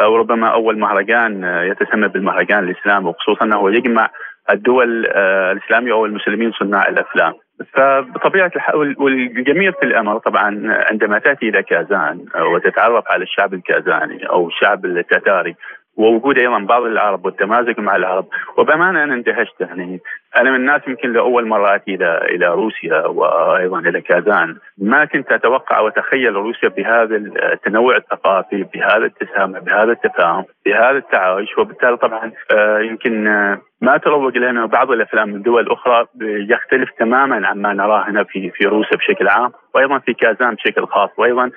أو 0.00 0.16
ربما 0.16 0.46
أول 0.46 0.78
مهرجان 0.78 1.44
يتسمى 1.44 2.08
بالمهرجان 2.08 2.64
الإسلامي 2.64 3.08
وخصوصا 3.08 3.44
أنه 3.44 3.70
يجمع 3.70 4.10
الدول 4.50 5.06
آه، 5.06 5.52
الإسلامية 5.52 5.92
أو 5.92 6.06
المسلمين 6.06 6.52
صناع 6.52 6.88
الأفلام. 6.88 7.32
فبطبيعة 7.72 8.50
الحال 8.56 8.94
والجميل 8.98 9.72
في 9.72 9.82
الأمر 9.82 10.18
طبعا 10.18 10.78
عندما 10.90 11.18
تأتي 11.18 11.48
إلى 11.48 11.62
كازان 11.62 12.24
وتتعرف 12.54 13.04
على 13.10 13.22
الشعب 13.22 13.54
الكازاني 13.54 14.28
أو 14.28 14.48
الشعب 14.48 14.84
التتاري 14.84 15.56
ووجود 15.96 16.38
أيضا 16.38 16.58
بعض 16.58 16.82
العرب 16.82 17.24
والتمازج 17.24 17.80
مع 17.80 17.96
العرب. 17.96 18.26
وبامانه 18.58 19.04
أنا 19.04 19.14
اندهشت 19.14 19.60
يعني. 19.60 20.00
أنا 20.36 20.50
من 20.50 20.56
الناس 20.56 20.80
يمكن 20.88 21.12
لأول 21.12 21.46
مرة 21.48 21.74
أتي 21.74 21.94
إلى 21.94 22.18
إلى 22.18 22.46
روسيا 22.46 23.06
وأيضا 23.06 23.78
إلى 23.78 24.00
كازان. 24.00 24.56
ما 24.78 25.04
كنت 25.04 25.32
أتوقع 25.32 25.80
وأتخيل 25.80 26.34
روسيا 26.34 26.68
بهذا 26.68 27.16
التنوع 27.52 27.96
الثقافي 27.96 28.66
بهذا 28.74 29.04
التسامح 29.04 29.58
بهذا 29.58 29.92
التفاهم 29.92 30.44
بهذا 30.66 30.98
التعايش. 30.98 31.58
وبالتالي 31.58 31.96
طبعا 31.96 32.32
آه، 32.52 32.78
يمكن 32.78 33.26
آه، 33.26 33.60
ما 33.80 33.96
تروج 33.96 34.38
لنا 34.38 34.66
بعض 34.66 34.90
الأفلام 34.90 35.28
من 35.28 35.42
دول 35.42 35.72
أخرى 35.72 36.06
يختلف 36.20 36.90
تماما 36.98 37.48
عما 37.48 37.72
نراه 37.72 38.10
هنا 38.10 38.24
في 38.24 38.50
في 38.50 38.64
روسيا 38.64 38.96
بشكل 38.96 39.28
عام 39.28 39.52
وأيضا 39.74 39.98
في 39.98 40.14
كازان 40.14 40.54
بشكل 40.54 40.86
خاص. 40.86 41.10
وأيضا 41.18 41.50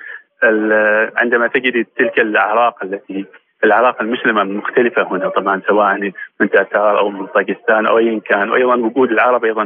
عندما 1.16 1.46
تجد 1.46 1.86
تلك 1.96 2.20
الأعراق 2.20 2.84
التي 2.84 3.26
العلاقه 3.64 4.02
المسلمة 4.02 4.42
المختلفه 4.42 5.02
هنا 5.02 5.28
طبعا 5.28 5.62
سواء 5.68 6.12
من 6.40 6.50
تاتار 6.50 6.98
أو 6.98 7.10
من 7.10 7.26
طاقستان 7.26 7.86
أو 7.86 7.98
ايا 7.98 8.20
كان 8.24 8.50
وأيضا 8.50 8.76
وجود 8.76 9.10
العرب 9.10 9.44
أيضا 9.44 9.62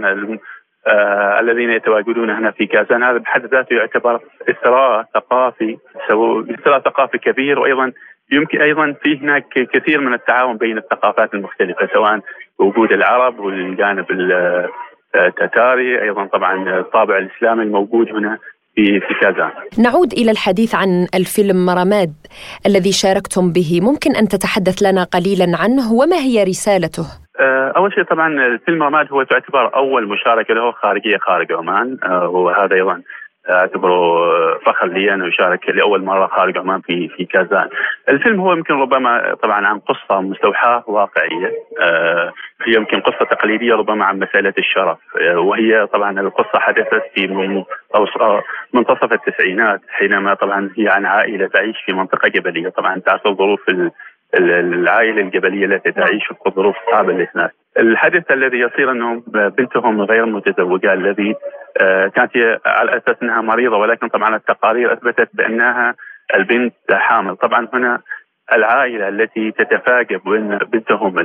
آه 0.87 1.41
الذين 1.41 1.71
يتواجدون 1.71 2.31
هنا 2.31 2.51
في 2.51 2.67
كازان 2.67 3.03
هذا 3.03 3.19
بحد 3.19 3.45
ذاته 3.47 3.75
يعتبر 3.75 4.21
اثراء 4.49 5.05
ثقافي 5.15 5.77
اثراء 6.51 6.81
ثقافي 6.81 7.19
كبير 7.19 7.59
وأيضا 7.59 7.93
يمكن 8.33 8.61
أيضا 8.61 8.95
في 9.03 9.19
هناك 9.19 9.49
كثير 9.49 10.01
من 10.01 10.15
التعاون 10.15 10.57
بين 10.57 10.79
الثقافات 10.79 11.35
المختلفة 11.35 11.89
سواء 11.95 12.21
وجود 12.59 12.93
العرب 12.93 13.39
والجانب 13.39 14.07
التتاري 15.15 16.03
أيضا 16.03 16.25
طبعا 16.25 16.79
الطابع 16.81 17.19
الإسلامي 17.19 17.63
الموجود 17.63 18.09
هنا. 18.09 18.39
في 18.79 19.01
في 19.01 19.15
كازان. 19.21 19.51
نعود 19.79 20.13
إلى 20.13 20.31
الحديث 20.31 20.75
عن 20.75 21.07
الفيلم 21.15 21.71
رماد 21.71 22.13
الذي 22.67 22.93
شاركتم 22.93 23.53
به، 23.53 23.81
ممكن 23.83 24.17
أن 24.17 24.29
تتحدث 24.29 24.83
لنا 24.83 25.03
قليلا 25.05 25.49
عنه 25.63 25.93
وما 25.93 26.17
هي 26.17 26.45
رسالته؟ 26.45 27.07
آه، 27.41 27.73
أول 27.77 27.93
شيء 27.95 28.05
طبعا 28.05 28.29
الفيلم 28.47 28.83
رماد 28.83 29.07
هو 29.13 29.23
تعتبر 29.23 29.77
أول 29.77 30.09
مشاركة 30.09 30.55
له 30.55 30.73
خارجية 30.73 31.19
خارج 31.19 31.53
عمان 31.53 31.97
آه، 32.05 32.29
وهذا 32.29 32.75
أيضا 32.75 33.03
أعتبره 33.51 34.19
فخر 34.59 34.87
لي 34.87 35.15
ان 35.15 35.29
اشارك 35.29 35.69
لأول 35.69 36.05
مرة 36.05 36.27
خارج 36.27 36.59
عمان 36.59 36.81
في 36.81 37.09
في 37.09 37.25
كازان. 37.25 37.69
الفيلم 38.09 38.41
هو 38.41 38.53
يمكن 38.53 38.75
ربما 38.75 39.35
طبعا 39.43 39.67
عن 39.67 39.79
قصة 39.79 40.21
مستوحاة 40.21 40.85
واقعية 40.87 41.53
آه، 41.81 42.33
هي 42.67 42.75
يمكن 42.75 43.01
قصة 43.01 43.25
تقليدية 43.25 43.75
ربما 43.75 44.05
عن 44.05 44.19
مسألة 44.19 44.55
الشرف 44.59 44.99
وهي 45.37 45.87
طبعا 45.87 46.21
القصة 46.21 46.59
حدثت 46.59 47.03
في 47.15 47.27
منتصف 48.73 49.13
التسعينات 49.13 49.81
حينما 49.89 50.35
طبعا 50.35 50.71
هي 50.79 50.89
عن 50.89 51.07
عائلة 51.07 51.47
تعيش 51.47 51.77
في 51.87 51.93
منطقة 51.93 52.29
جبلية 52.29 52.69
طبعا 52.69 52.99
تعرف 53.07 53.23
ظروف 53.29 53.61
العائلة 54.35 55.21
الجبلية 55.23 55.67
التي 55.67 55.93
تعيش 55.93 56.27
في 56.27 56.51
ظروف 56.51 56.77
صعبة 56.91 57.13
للناس. 57.13 57.51
الحدث 57.79 58.31
الذي 58.31 58.59
يصير 58.59 58.91
انهم 58.91 59.23
بنتهم 59.29 60.01
غير 60.03 60.27
متزوجة 60.27 60.93
الذي 60.93 61.35
آه، 61.81 62.07
كانت 62.09 62.61
على 62.67 62.97
أساس 62.97 63.17
إنها 63.23 63.41
مريضة 63.41 63.77
ولكن 63.77 64.09
طبعا 64.09 64.37
التقارير 64.37 64.93
أثبتت 64.93 65.29
بأنها 65.33 65.95
البنت 66.35 66.75
حامل، 66.93 67.37
طبعا 67.37 67.69
هنا 67.75 68.01
العائلة 68.53 69.09
التي 69.09 69.51
تتفاجئ 69.51 70.19
بأن 70.19 70.59
بنتهم 70.59 71.19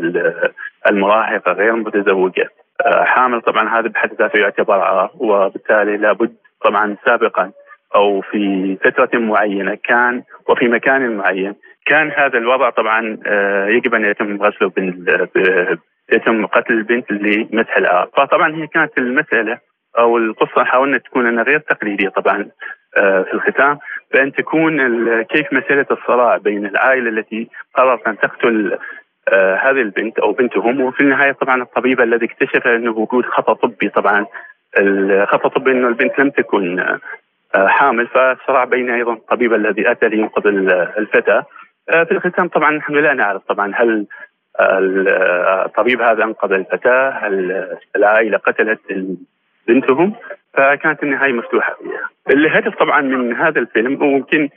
المراهقة 0.90 1.52
غير 1.52 1.76
متزوجة 1.76 2.50
آه، 2.86 3.04
حامل. 3.04 3.42
طبعا 3.42 3.80
هذا 3.80 3.88
بحد 3.88 4.14
ذاته 4.14 4.40
يعتبر 4.40 4.80
عار 4.80 5.12
وبالتالي 5.20 5.98
لابد 5.98 6.36
طبعا 6.64 6.96
سابقا 7.06 7.52
أو 7.96 8.22
في 8.22 8.76
فترة 8.84 9.20
معينة 9.20 9.78
كان 9.84 10.24
وفي 10.50 10.68
مكان 10.68 11.18
معين 11.18 11.56
كان 11.86 12.12
هذا 12.12 12.38
الوضع. 12.38 12.70
طبعا 12.70 13.18
آه، 13.28 13.68
يجب 13.68 13.96
أن 13.96 14.06
يتم 14.06 14.44
غسله 14.44 14.72
يتم 16.14 16.46
قتل 16.46 16.74
البنت 16.74 17.12
لمسح 17.12 17.78
العار. 17.78 18.10
فطبعا 18.18 18.56
هي 18.56 18.68
كانت 18.68 18.98
المسألة 18.98 19.58
أو 19.98 20.18
القصة 20.18 20.64
حاولنا 20.64 20.98
تكون 20.98 21.28
أنها 21.28 21.44
غير 21.44 21.60
تقليدية 21.60 22.10
طبعا 22.10 22.50
آه، 22.98 23.22
في 23.22 23.34
الختام 23.34 23.80
بأن 24.14 24.32
تكون 24.32 24.78
كيف 25.24 25.54
مسألة 25.54 25.86
الصراع 25.92 26.38
بين 26.38 26.66
العائلة 26.66 27.10
التي 27.10 27.50
قررت 27.76 28.08
أن 28.08 28.18
تقتل 28.18 28.78
آه 29.30 29.56
هذه 29.56 29.82
البنت 29.82 30.20
أو 30.20 30.32
بنتهم 30.32 30.82
وفي 30.82 31.02
النهاية 31.02 31.32
طبعا 31.32 31.62
الطبيب 31.62 32.02
الذي 32.02 32.26
اكتشف 32.26 32.68
أنه 32.68 32.92
وجود 32.92 33.26
خطأ 33.26 33.54
طبي 33.54 33.90
طبعا 33.90 34.26
الخطا 34.80 35.48
الطبي 35.48 35.72
أنه 35.72 35.88
البنت 35.88 36.20
لم 36.20 36.30
تكن 36.30 36.80
آه 36.80 37.68
حامل 37.68 38.08
فصراع 38.08 38.64
بين 38.64 38.90
أيضا 38.90 39.14
الطبيب 39.14 39.54
الذي 39.54 39.92
أتى 39.92 40.10
لينقذ 40.10 40.48
الفتاة. 40.98 41.46
في 41.88 42.12
الختام 42.12 42.48
طبعا 42.48 42.72
نحن 42.72 42.94
لا 42.94 43.14
نعرف 43.14 43.42
طبعا 43.44 43.72
هل 43.76 44.06
الطبيب 45.66 46.02
هذا 46.02 46.24
أنقذ 46.24 46.52
الفتاة 46.52 47.10
هل 47.10 47.68
العائلة 47.96 48.38
قتلت 48.38 48.80
بنتهم 49.68 50.14
فكانت 50.54 51.04
النهاية 51.04 51.34
مفتوحة 51.34 51.76
فيها. 51.84 52.36
الهدف 52.36 52.76
طبعا 52.80 53.02
من 53.02 53.36
هذا 53.36 53.60
الفيلم 53.60 54.04
وممكن 54.04 54.50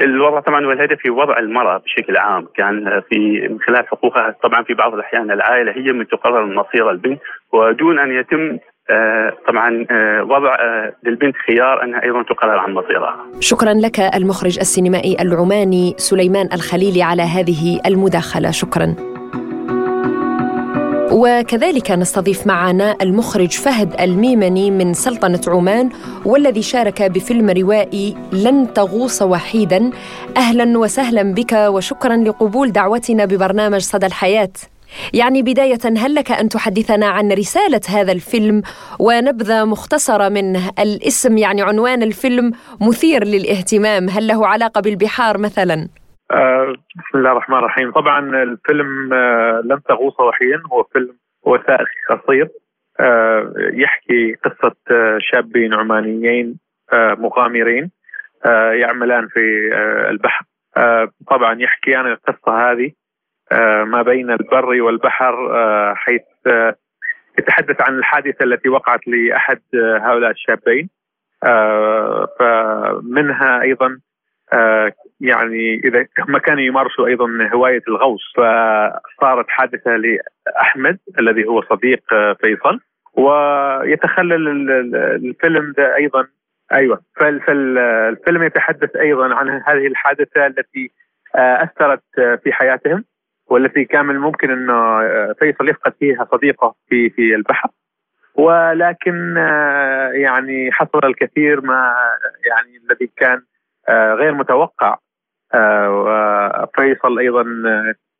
الوضع 0.00 0.40
طبعا 0.40 0.66
والهدف 0.66 0.98
في 0.98 1.10
وضع 1.10 1.38
المرأة 1.38 1.78
بشكل 1.78 2.16
عام 2.16 2.48
كان 2.56 3.02
في 3.10 3.48
من 3.48 3.60
خلال 3.60 3.86
حقوقها 3.88 4.34
طبعا 4.42 4.62
في 4.62 4.74
بعض 4.74 4.94
الأحيان 4.94 5.30
العائلة 5.30 5.72
هي 5.72 5.92
من 5.92 6.06
تقرر 6.08 6.46
مصير 6.46 6.90
البنت 6.90 7.20
ودون 7.52 7.98
أن 7.98 8.12
يتم 8.12 8.58
آه 8.90 9.32
طبعا 9.48 9.86
آه 9.90 10.22
وضع 10.22 10.54
آه 10.54 10.92
للبنت 11.04 11.36
خيار 11.36 11.82
أنها 11.82 12.02
أيضا 12.02 12.22
تقرر 12.22 12.58
عن 12.58 12.72
مصيرها. 12.72 13.26
شكرا 13.40 13.74
لك 13.74 14.00
المخرج 14.00 14.58
السينمائي 14.58 15.16
العماني 15.20 15.94
سليمان 15.96 16.46
الخليلي 16.52 17.02
على 17.02 17.22
هذه 17.22 17.80
المداخلة، 17.86 18.50
شكرا. 18.50 19.15
وكذلك 21.12 21.90
نستضيف 21.90 22.46
معنا 22.46 22.96
المخرج 23.02 23.50
فهد 23.50 24.00
الميمني 24.00 24.70
من 24.70 24.94
سلطنة 24.94 25.40
عمان 25.46 25.88
والذي 26.24 26.62
شارك 26.62 27.02
بفيلم 27.02 27.50
روائي 27.50 28.16
لن 28.32 28.72
تغوص 28.74 29.22
وحيدا. 29.22 29.90
أهلا 30.36 30.78
وسهلا 30.78 31.22
بك 31.22 31.52
وشكرا 31.52 32.16
لقبول 32.16 32.72
دعوتنا 32.72 33.24
ببرنامج 33.24 33.80
صدى 33.80 34.06
الحياة. 34.06 34.52
يعني 35.12 35.42
بداية 35.42 35.78
هل 35.96 36.14
لك 36.14 36.32
أن 36.32 36.48
تحدثنا 36.48 37.06
عن 37.06 37.32
رسالة 37.32 37.80
هذا 37.88 38.12
الفيلم؟ 38.12 38.62
ونبذة 38.98 39.64
مختصرة 39.64 40.28
منه 40.28 40.70
الاسم 40.78 41.38
يعني 41.38 41.62
عنوان 41.62 42.02
الفيلم 42.02 42.52
مثير 42.80 43.24
للاهتمام. 43.24 44.08
هل 44.08 44.26
له 44.26 44.46
علاقة 44.46 44.80
بالبحار 44.80 45.38
مثلاً؟ 45.38 45.88
آه، 46.30 46.72
بسم 46.72 47.18
الله 47.18 47.32
الرحمن 47.32 47.58
الرحيم. 47.58 47.92
طبعا 47.92 48.42
الفيلم 48.42 49.12
آه 49.12 49.60
لن 49.64 49.82
تغوص 49.82 50.20
وحيا. 50.20 50.62
هو 50.72 50.82
فيلم 50.82 51.16
وثائقي 51.42 52.00
قصير 52.10 52.48
آه 53.00 53.52
يحكي 53.56 54.34
قصة 54.34 54.76
آه، 54.90 55.18
شابين 55.20 55.74
عمانيين 55.74 56.58
آه، 56.92 57.14
مغامرين 57.14 57.90
يعملان 58.72 59.28
في 59.28 59.70
البحر. 60.10 60.44
طبعا 61.30 61.60
يحكي 61.60 61.94
عن 61.94 62.06
القصة 62.06 62.70
هذه 62.70 62.92
ما 63.84 64.02
بين 64.02 64.30
البر 64.30 64.82
والبحر 64.82 65.34
حيث 65.94 66.22
يتحدث 67.38 67.80
عن 67.80 67.98
الحادثة 67.98 68.44
التي 68.44 68.68
وقعت 68.68 69.00
لأحد 69.08 69.60
هؤلاء 69.74 70.30
الشابين. 70.30 70.88
فمنها 72.38 73.62
أيضا 73.62 73.98
يعني 75.20 75.80
إذا 75.84 76.06
هم 76.28 76.38
كانوا 76.38 76.62
يمارسوا 76.62 77.06
أيضا 77.06 77.26
هواية 77.54 77.82
الغوص 77.88 78.20
فصارت 78.36 79.48
حادثة 79.48 79.90
لأحمد 79.96 80.98
الذي 81.18 81.44
هو 81.46 81.62
صديق 81.62 82.12
آه، 82.12 82.36
فيصل 82.40 82.80
ويتخلل 83.14 84.70
الفيلم 84.94 85.74
ده 85.76 85.96
أيضا. 85.96 86.26
أيوه 86.72 87.00
فالفيلم 87.16 88.42
يتحدث 88.42 88.96
أيضا 88.96 89.34
عن 89.34 89.48
هذه 89.48 89.86
الحادثة 89.86 90.46
التي 90.46 90.90
آه، 91.36 91.62
أثرت 91.62 92.02
في 92.44 92.52
حياتهم 92.52 93.04
والتي 93.50 93.84
كان 93.84 94.06
من 94.06 94.14
الممكن 94.14 94.50
إنه 94.50 95.00
فيصل 95.32 95.68
يفقد 95.68 95.92
فيها 96.00 96.28
صديقه 96.32 96.74
في 96.88 97.10
في 97.10 97.34
البحر. 97.34 97.68
ولكن 98.34 99.36
يعني 100.14 100.72
حصل 100.72 101.00
الكثير 101.04 101.60
ما 101.60 101.94
يعني 102.46 102.76
الذي 102.76 103.10
كان 103.16 103.42
آه، 103.88 104.14
غير 104.14 104.34
متوقع. 104.34 104.96
آه، 105.54 106.68
فيصل 106.74 107.18
أيضا 107.18 107.44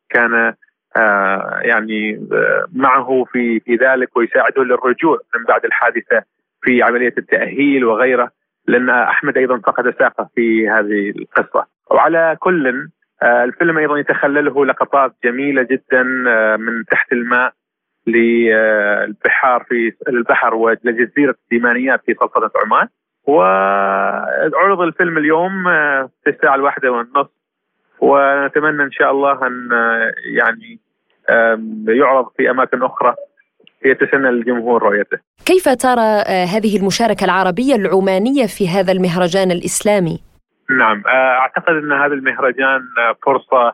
كان 0.09 0.53
آه، 0.97 1.59
يعني 1.61 2.27
معه 2.73 3.25
في 3.31 3.59
في 3.59 3.75
ذلك 3.75 4.17
ويساعده 4.17 4.63
للرجوع 4.63 5.19
من 5.35 5.43
بعد 5.43 5.65
الحادثة 5.65 6.23
في 6.61 6.83
عملية 6.83 7.13
التأهيل 7.17 7.85
وغيره 7.85 8.31
لأن 8.67 8.89
أحمد 8.89 9.37
أيضا 9.37 9.57
فقد 9.57 9.93
ساقه 9.99 10.29
في 10.35 10.69
هذه 10.69 11.09
القصة. 11.09 11.65
وعلى 11.91 12.37
كل 12.39 12.89
الفيلم 13.23 13.77
أيضا 13.77 13.97
يتخلله 13.97 14.65
لقطات 14.65 15.15
جميلة 15.23 15.63
جدا 15.63 16.03
من 16.57 16.85
تحت 16.85 17.11
الماء 17.11 17.53
للبحار 18.07 19.63
في 19.69 19.93
البحر 20.09 20.55
ولجزيرة 20.55 21.35
الديمانيات 21.43 22.01
في 22.05 22.13
سلطنة 22.13 22.49
عمان. 22.65 22.87
وعرض 23.27 24.81
الفيلم 24.81 25.17
اليوم 25.17 25.67
آه، 25.67 26.09
في 26.23 26.29
الساعة 26.29 26.55
الواحدة 26.55 26.91
والنصف. 26.91 27.29
ونتمنى 27.99 28.83
إن 28.83 28.91
شاء 28.91 29.11
الله 29.11 29.47
أن 29.47 29.69
آه، 29.73 30.11
يعني 30.25 30.79
يعرض 31.87 32.27
في 32.37 32.49
أماكن 32.49 32.83
أخرى 32.83 33.15
يتسنى 33.85 34.29
الجمهور 34.29 34.83
رؤيته. 34.83 35.17
كيف 35.45 35.69
ترى 35.69 36.23
آه، 36.27 36.45
هذه 36.45 36.77
المشاركة 36.77 37.25
العربية 37.25 37.75
العمانية 37.75 38.45
في 38.45 38.69
هذا 38.69 38.91
المهرجان 38.91 39.51
الإسلامي؟ 39.51 40.23
نعم 40.69 41.03
أعتقد 41.07 41.73
أن 41.73 41.91
هذا 41.91 42.13
المهرجان 42.13 42.81
فرصة 43.25 43.73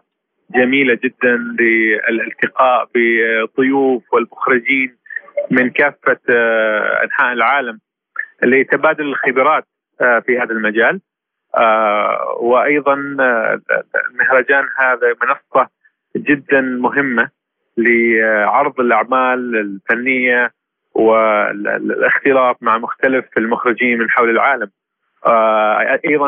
جميلة 0.55 0.99
جدا 1.03 1.37
للالتقاء 1.59 2.89
بضيوف 2.95 4.03
والمخرجين 4.13 4.95
من 5.51 5.69
كافة 5.69 6.19
أنحاء 7.03 7.33
العالم. 7.33 7.79
لتبادل 8.43 9.03
الخبرات 9.03 9.65
آه، 10.01 10.19
في 10.19 10.39
هذا 10.39 10.51
المجال 10.51 11.01
آه، 11.58 12.38
وأيضا 12.39 13.17
آه، 13.19 13.62
المهرجان 14.10 14.65
هذا 14.79 15.15
منصة 15.23 15.69
جدا 16.15 16.62
مهمة 16.62 17.29
لعرض 17.77 18.79
الأعمال 18.79 19.56
الفنية 19.56 20.51
والاختلاط 20.93 22.58
مع 22.62 22.77
مختلف 22.77 23.25
المخرجين 23.38 23.99
من 23.99 24.10
حول 24.10 24.29
العالم. 24.29 24.69
أيضا 26.06 26.27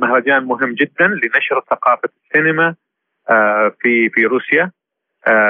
مهرجان 0.00 0.44
مهم 0.44 0.74
جدا 0.74 1.06
لنشر 1.06 1.62
ثقافة 1.70 2.08
السينما 2.24 2.74
في 3.80 4.08
في 4.08 4.26
روسيا 4.26 4.70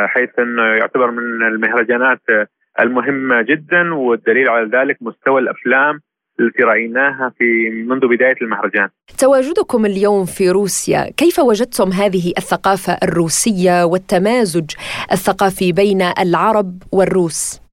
حيث 0.06 0.38
أنه 0.38 0.62
يعتبر 0.62 1.10
من 1.10 1.46
المهرجانات 1.46 2.20
المهمة 2.80 3.42
جدا 3.42 3.94
والدليل 3.94 4.48
على 4.48 4.70
ذلك 4.78 4.96
مستوى 5.00 5.40
الأفلام 5.40 6.00
التي 6.40 6.62
رأيناها 6.62 7.32
في 7.38 7.70
منذ 7.70 8.08
بداية 8.08 8.36
المهرجان. 8.42 8.88
تواجدكم 9.18 9.86
اليوم 9.86 10.24
في 10.24 10.50
روسيا 10.50 11.10
كيف 11.16 11.38
وجدتم 11.38 11.88
هذه 11.88 12.32
الثقافة 12.38 12.98
الروسية 13.02 13.84
والتمازج 13.84 14.70
الثقافي 15.12 15.72
بين 15.72 16.02
العرب 16.02 16.82
والروس؟ 16.92 17.66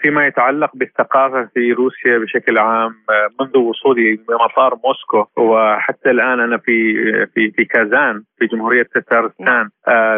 فيما 0.00 0.26
يتعلق 0.26 0.70
بالثقافة 0.74 1.48
في 1.54 1.72
روسيا 1.72 2.18
بشكل 2.18 2.58
عام 2.58 2.90
منذ 3.40 3.58
وصولي 3.58 4.16
بمطار 4.28 4.78
موسكو 4.84 5.26
وحتى 5.36 6.10
الآن 6.10 6.40
أنا 6.40 6.58
في 6.58 6.94
في 7.34 7.50
في 7.50 7.64
كازان 7.64 8.22
في 8.38 8.46
جمهورية 8.46 8.82
تتارستان 8.94 9.68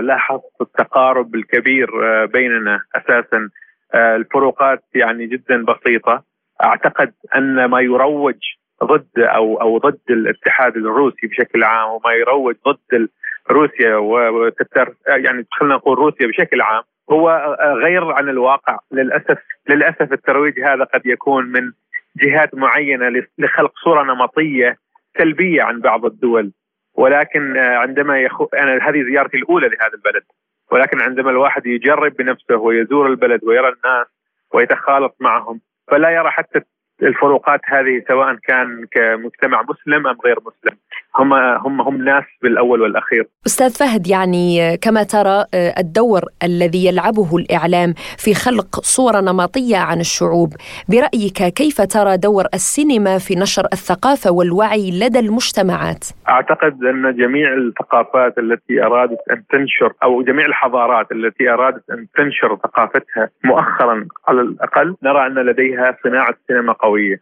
لاحظت 0.02 0.42
التقارب 0.60 1.34
الكبير 1.34 1.88
بيننا 2.26 2.80
أساسا. 2.96 3.48
الفروقات 3.94 4.84
يعني 4.94 5.26
جدا 5.26 5.64
بسيطة. 5.64 6.22
أعتقد 6.64 7.12
أن 7.36 7.64
ما 7.64 7.80
يروج 7.80 8.36
ضد 8.84 9.08
أو 9.18 9.60
أو 9.60 9.78
ضد 9.78 10.00
الاتحاد 10.10 10.76
الروسي 10.76 11.26
بشكل 11.26 11.64
عام 11.64 11.88
وما 11.88 12.12
يروج 12.12 12.54
ضد 12.68 13.08
روسيا 13.50 13.96
وتتر 13.96 14.94
يعني 15.06 15.46
خلينا 15.50 15.74
نقول 15.74 15.98
روسيا 15.98 16.26
بشكل 16.26 16.60
عام 16.60 16.82
هو 17.10 17.56
غير 17.60 18.04
عن 18.12 18.28
الواقع. 18.28 18.78
للاسف 18.92 19.38
للأسف 19.70 20.12
الترويج 20.12 20.60
هذا 20.60 20.84
قد 20.84 21.06
يكون 21.06 21.46
من 21.46 21.72
جهات 22.16 22.54
معينة 22.54 23.22
لخلق 23.38 23.72
صورة 23.84 24.02
نمطية 24.02 24.76
سلبية 25.18 25.62
عن 25.62 25.80
بعض 25.80 26.04
الدول. 26.04 26.52
ولكن 26.94 27.56
عندما 27.56 28.20
يخو 28.20 28.44
أنا 28.44 28.88
هذه 28.88 29.02
زيارتي 29.02 29.36
الأولى 29.36 29.68
لهذا 29.68 29.94
البلد. 29.94 30.22
ولكن 30.70 31.00
عندما 31.00 31.30
الواحد 31.30 31.66
يجرب 31.66 32.16
بنفسه 32.16 32.56
ويزور 32.56 33.06
البلد 33.06 33.44
ويرى 33.44 33.68
الناس 33.68 34.06
ويتخالط 34.54 35.16
معهم 35.20 35.60
فلا 35.90 36.10
يرى 36.10 36.30
حتى 36.30 36.60
الفروقات 37.02 37.60
هذه 37.66 38.02
سواء 38.08 38.34
كان 38.34 38.86
كمجتمع 38.90 39.62
مسلم 39.62 40.06
أم 40.06 40.16
غير 40.24 40.38
مسلم 40.40 40.78
هم 41.16 41.32
هم 41.32 41.80
هم 41.80 42.04
ناس 42.04 42.24
بالأول 42.42 42.80
والأخير. 42.80 43.26
أستاذ 43.46 43.70
فهد 43.70 44.06
يعني 44.06 44.76
كما 44.76 45.02
ترى 45.02 45.44
الدور 45.54 46.20
الذي 46.42 46.86
يلعبه 46.86 47.36
الإعلام 47.36 47.94
في 48.18 48.34
خلق 48.34 48.80
صوره 48.80 49.20
نمطية 49.20 49.76
عن 49.76 50.00
الشعوب، 50.00 50.52
برأيك 50.88 51.54
كيف 51.54 51.80
ترى 51.80 52.16
دور 52.16 52.44
السينما 52.54 53.18
في 53.18 53.34
نشر 53.34 53.62
الثقافة 53.72 54.30
والوعي 54.30 54.90
لدى 54.90 55.18
المجتمعات؟ 55.18 56.04
أعتقد 56.28 56.84
أن 56.84 57.16
جميع 57.16 57.54
الثقافات 57.54 58.38
التي 58.38 58.82
أرادت 58.82 59.18
أن 59.30 59.42
تنشر 59.50 59.92
أو 60.02 60.22
جميع 60.22 60.46
الحضارات 60.46 61.12
التي 61.12 61.50
أرادت 61.50 61.90
أن 61.90 62.06
تنشر 62.16 62.56
ثقافتها 62.56 63.28
مؤخرا 63.44 64.06
على 64.28 64.40
الأقل 64.40 64.96
نرى 65.02 65.26
أن 65.26 65.34
لديها 65.34 65.96
صناعة 66.04 66.34
سينما 66.46 66.72
قويه. 66.88 67.20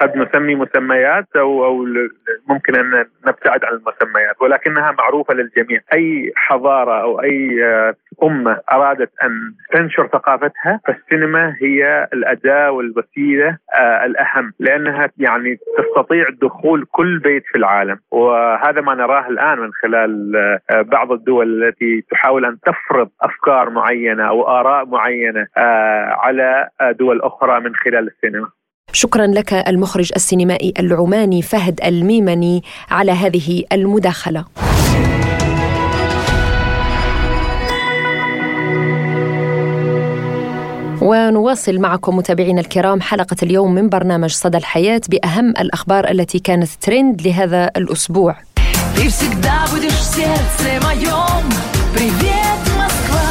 قد 0.00 0.16
نسمي 0.16 0.54
مسميات 0.54 1.26
أو 1.36 1.64
أو 1.64 1.86
ممكن 2.48 2.74
أن 2.74 3.06
نبتعد 3.26 3.64
عن 3.64 3.72
المسميات 3.72 4.42
ولكنها 4.42 4.92
معروفة 4.92 5.34
للجميع. 5.34 5.80
أي 5.92 6.32
حضارة 6.36 7.02
أو 7.02 7.22
أي 7.22 7.64
آه، 7.64 7.94
أمة 8.22 8.60
أرادت 8.72 9.10
أن 9.22 9.30
تنشر 9.72 10.06
ثقافتها 10.06 10.80
فالسينما 10.86 11.56
هي 11.62 12.08
الأداة 12.12 12.70
والوسيلة 12.70 13.58
آه، 13.74 14.04
الأهم 14.04 14.52
لأنها 14.60 15.10
يعني 15.18 15.58
تستطيع 15.78 16.24
دخول 16.42 16.86
كل 16.92 17.18
بيت 17.18 17.42
في 17.46 17.58
العالم. 17.58 17.98
وهذا 18.10 18.80
ما 18.80 18.94
نراه 18.94 19.28
الآن 19.28 19.58
من 19.58 19.70
خلال 19.82 20.36
آه، 20.70 20.82
بعض 20.82 21.12
الدول 21.12 21.64
التي 21.64 22.04
تحاول 22.10 22.44
أن 22.44 22.58
تفرض 22.60 23.08
أفكار 23.22 23.70
معينة 23.70 24.28
أو 24.28 24.48
آراء 24.48 24.86
معينة 24.86 25.46
على 26.24 26.68
دول 26.90 27.20
أخرى 27.22 27.60
من 27.60 27.74
خلال 27.74 28.08
السينما. 28.08 28.33
شكرا 28.93 29.27
لك 29.27 29.53
المخرج 29.53 30.11
السينمائي 30.15 30.73
العماني 30.79 31.41
فهد 31.41 31.79
الميمني 31.83 32.63
على 32.89 33.11
هذه 33.11 33.63
المداخله 33.71 34.45
ونواصل 41.01 41.79
معكم 41.79 42.15
متابعينا 42.15 42.61
الكرام 42.61 43.01
حلقة 43.01 43.35
اليوم 43.43 43.75
من 43.75 43.89
برنامج 43.89 44.31
صدى 44.31 44.57
الحياة 44.57 45.01
بأهم 45.09 45.49
الأخبار 45.49 46.09
التي 46.09 46.39
كانت 46.39 46.69
ترند 46.81 47.21
لهذا 47.21 47.71
الأسبوع 47.77 48.35
Привет, 51.99 52.61
Москва! 52.77 53.29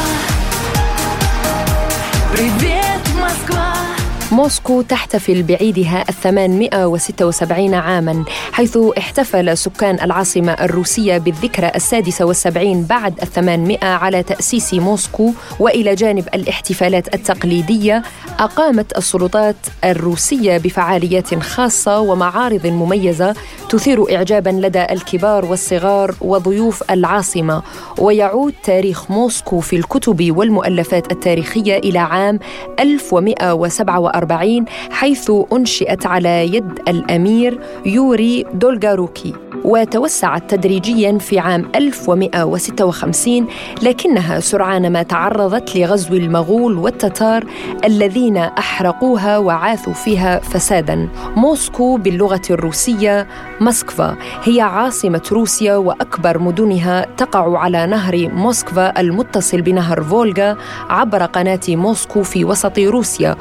موسكو 4.32 4.82
تحتفل 4.82 5.42
بعيدها 5.42 6.04
الثمان 6.08 6.58
مئة 6.58 6.86
وستة 6.86 7.26
وسبعين 7.26 7.74
عاما 7.74 8.24
حيث 8.52 8.78
احتفل 8.98 9.58
سكان 9.58 10.00
العاصمة 10.00 10.52
الروسية 10.52 11.18
بالذكرى 11.18 11.70
السادسة 11.74 12.24
والسبعين 12.24 12.82
بعد 12.84 13.14
الثمانمائة 13.22 13.86
على 13.86 14.22
تأسيس 14.22 14.74
موسكو 14.74 15.32
وإلى 15.60 15.94
جانب 15.94 16.28
الاحتفالات 16.34 17.14
التقليدية. 17.14 18.02
أقامت 18.38 18.98
السلطات 18.98 19.56
الروسية 19.84 20.58
بفعاليات 20.58 21.34
خاصة 21.42 22.00
ومعارض 22.00 22.66
مميزة 22.66 23.34
تثير 23.68 24.16
إعجابا 24.16 24.50
لدى 24.50 24.84
الكبار 24.90 25.44
والصغار 25.44 26.14
وضيوف 26.20 26.90
العاصمة. 26.90 27.62
ويعود 27.98 28.54
تاريخ 28.64 29.10
موسكو 29.10 29.60
في 29.60 29.76
الكتب 29.76 30.36
والمؤلفات 30.36 31.12
التاريخية 31.12 31.76
إلى 31.78 31.98
عام 31.98 32.38
1147 32.80 34.13
1940 34.14 34.64
حيث 34.90 35.30
أنشئت 35.52 36.06
على 36.06 36.54
يد 36.54 36.78
الأمير 36.88 37.60
يوري 37.86 38.44
دولغاروكي 38.54 39.34
وتوسعت 39.64 40.50
تدريجيا 40.50 41.18
في 41.18 41.38
عام 41.38 41.70
1156 41.74 43.46
لكنها 43.82 44.40
سرعان 44.40 44.92
ما 44.92 45.02
تعرضت 45.02 45.76
لغزو 45.76 46.14
المغول 46.14 46.78
والتتار 46.78 47.44
الذين 47.84 48.36
أحرقوها 48.36 49.38
وعاثوا 49.38 49.92
فيها 49.92 50.38
فسادا. 50.38 51.08
موسكو 51.36 51.96
باللغة 51.96 52.42
الروسية 52.50 53.26
مسكفا 53.60 54.16
هي 54.42 54.60
عاصمة 54.60 55.22
روسيا 55.32 55.76
وأكبر 55.76 56.38
مدنها 56.38 57.06
تقع 57.16 57.58
على 57.58 57.86
نهر 57.86 58.28
موسكفا 58.28 59.00
المتصل 59.00 59.62
بنهر 59.62 60.02
فولغا 60.02 60.56
عبر 60.90 61.24
قناة 61.24 61.60
موسكو 61.68 62.22
في 62.22 62.44
وسط 62.44 62.78
روسيا 62.78 63.36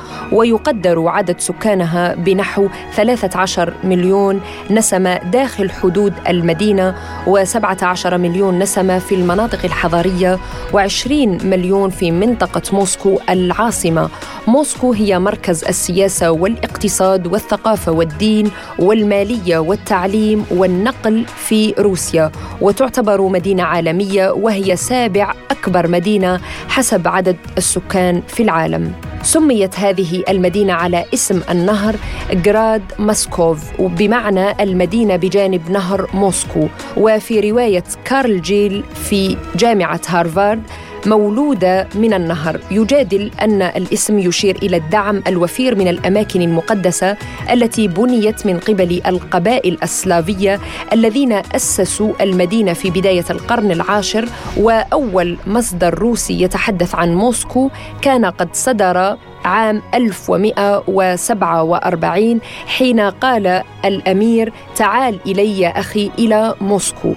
ويقدر 0.67 1.07
عدد 1.07 1.39
سكانها 1.39 2.15
بنحو 2.15 2.67
13 2.95 3.73
مليون 3.83 4.41
نسمة 4.71 5.17
داخل 5.17 5.71
حدود 5.71 6.13
المدينة 6.29 6.95
و17 7.25 8.05
مليون 8.13 8.59
نسمة 8.59 8.99
في 8.99 9.15
المناطق 9.15 9.65
الحضرية 9.65 10.39
و20 10.73 11.11
مليون 11.43 11.89
في 11.89 12.11
منطقة 12.11 12.61
موسكو 12.73 13.19
العاصمة. 13.29 14.09
موسكو 14.47 14.93
هي 14.93 15.19
مركز 15.19 15.63
السياسة 15.63 16.31
والاقتصاد 16.31 17.27
والثقافة 17.27 17.91
والدين 17.91 18.51
والمالية 18.79 19.57
والتعليم 19.57 20.45
والنقل 20.51 21.25
في 21.25 21.73
روسيا 21.79 22.31
وتعتبر 22.61 23.21
مدينة 23.21 23.63
عالمية 23.63 24.31
وهي 24.31 24.75
سابع 24.75 25.33
أكبر 25.51 25.87
مدينة 25.87 26.39
حسب 26.67 27.07
عدد 27.07 27.37
السكان 27.57 28.21
في 28.27 28.43
العالم. 28.43 28.93
سميت 29.23 29.79
هذه 29.79 30.23
المدينة 30.29 30.52
على 30.57 31.05
اسم 31.13 31.41
النهر 31.49 31.95
جراد 32.31 32.81
ماسكوف 32.99 33.59
بمعنى 33.79 34.63
المدينة 34.63 35.15
بجانب 35.15 35.71
نهر 35.71 36.09
موسكو. 36.13 36.67
وفي 36.97 37.51
رواية 37.51 37.83
كارل 38.05 38.41
جيل 38.41 38.83
في 39.09 39.37
جامعة 39.55 40.01
هارفارد 40.07 40.61
مولودة 41.05 41.87
من 41.95 42.13
النهر. 42.13 42.59
يجادل 42.71 43.31
أن 43.41 43.61
الاسم 43.61 44.19
يشير 44.19 44.55
إلى 44.55 44.77
الدعم 44.77 45.23
الوفير 45.27 45.75
من 45.75 45.87
الأماكن 45.87 46.41
المقدسة 46.41 47.17
التي 47.51 47.87
بنيت 47.87 48.45
من 48.45 48.59
قبل 48.59 49.01
القبائل 49.07 49.77
السلافية 49.83 50.59
الذين 50.93 51.33
أسسوا 51.33 52.13
المدينة 52.21 52.73
في 52.73 52.89
بداية 52.89 53.25
القرن 53.29 53.71
العاشر. 53.71 54.25
وأول 54.57 55.37
مصدر 55.47 55.93
روسي 55.93 56.41
يتحدث 56.41 56.95
عن 56.95 57.15
موسكو 57.15 57.69
كان 58.01 58.25
قد 58.25 58.49
صدر 58.53 59.17
عام 59.45 59.81
1147 59.93 62.39
حين 62.67 62.99
قال 62.99 63.63
الأمير 63.85 64.53
تعال 64.75 65.19
إلي 65.27 65.67
أخي 65.67 66.11
إلى 66.19 66.55
موسكو. 66.61 67.13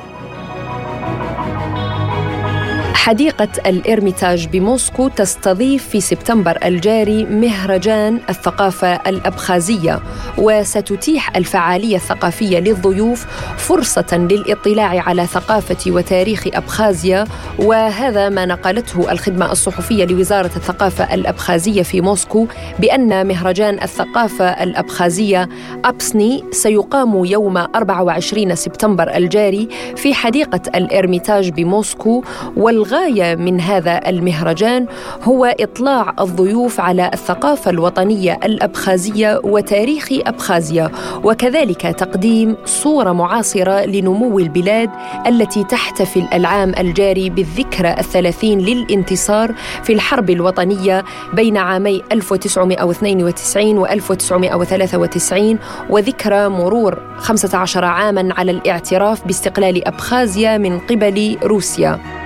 حديقة 3.07 3.49
الإرميتاج 3.67 4.47
بموسكو 4.49 5.09
تستضيف 5.09 5.89
في 5.89 6.01
سبتمبر 6.01 6.59
الجاري 6.65 7.25
مهرجان 7.25 8.21
الثقافة 8.29 8.95
الأبخازية 8.95 10.01
وستتيح 10.39 11.37
الفعالية 11.37 11.97
الثقافية 11.97 12.59
للضيوف 12.59 13.27
فرصة 13.57 14.07
للاطلاع 14.13 15.03
على 15.09 15.27
ثقافة 15.27 15.91
وتاريخ 15.91 16.47
أبخازيا 16.55 17.25
وهذا 17.59 18.29
ما 18.29 18.47
نقلته 18.47 19.13
الخدمة 19.13 19.53
الصحفية 19.53 20.05
لوزارة 20.05 20.51
الثقافة 20.57 21.15
الأبخازية 21.15 21.83
في 21.83 22.01
موسكو 22.01 22.47
بأن 22.79 23.27
مهرجان 23.27 23.83
الثقافة 23.83 24.63
الأبخازية 24.63 25.49
أبسني 25.85 26.45
سيقام 26.51 27.25
يوم 27.25 27.57
24 27.57 28.55
سبتمبر 28.55 29.17
الجاري 29.17 29.69
في 29.97 30.15
حديقة 30.15 30.61
الإرميتاج 30.75 31.49
بموسكو 31.49 32.25
والغرب 32.57 32.96
الغاية 32.97 33.35
من 33.35 33.61
هذا 33.61 34.09
المهرجان 34.09 34.87
هو 35.23 35.45
إطلاع 35.61 36.15
الضيوف 36.21 36.81
على 36.81 37.11
الثقافة 37.15 37.71
الوطنية 37.71 38.39
الأبخازية 38.45 39.41
وتاريخ 39.45 40.09
أبخازيا 40.13 40.91
وكذلك 41.25 41.83
تقديم 41.83 42.57
صورة 42.65 43.13
معاصرة 43.13 43.85
لنمو 43.87 44.39
البلاد 44.39 44.91
التي 45.27 45.65
تحتفل 45.65 46.29
العام 46.33 46.73
الجاري 46.79 47.31
بالذكرى 47.31 47.91
الثلاثين 47.91 48.59
للانتصار 48.59 49.55
في 49.83 49.93
الحرب 49.93 50.31
الوطنية 50.31 51.05
بين 51.33 51.57
عامي 51.57 52.03
1992 52.13 53.79
و 53.79 53.87
1993 53.87 55.59
وذكرى 55.91 56.49
مرور 56.49 57.03
15 57.19 57.85
عاما 57.85 58.35
على 58.37 58.51
الاعتراف 58.51 59.27
باستقلال 59.27 59.89
أبخازيا 59.89 60.59
من 60.59 60.79
قبل 60.79 61.39
روسيا. 61.43 62.26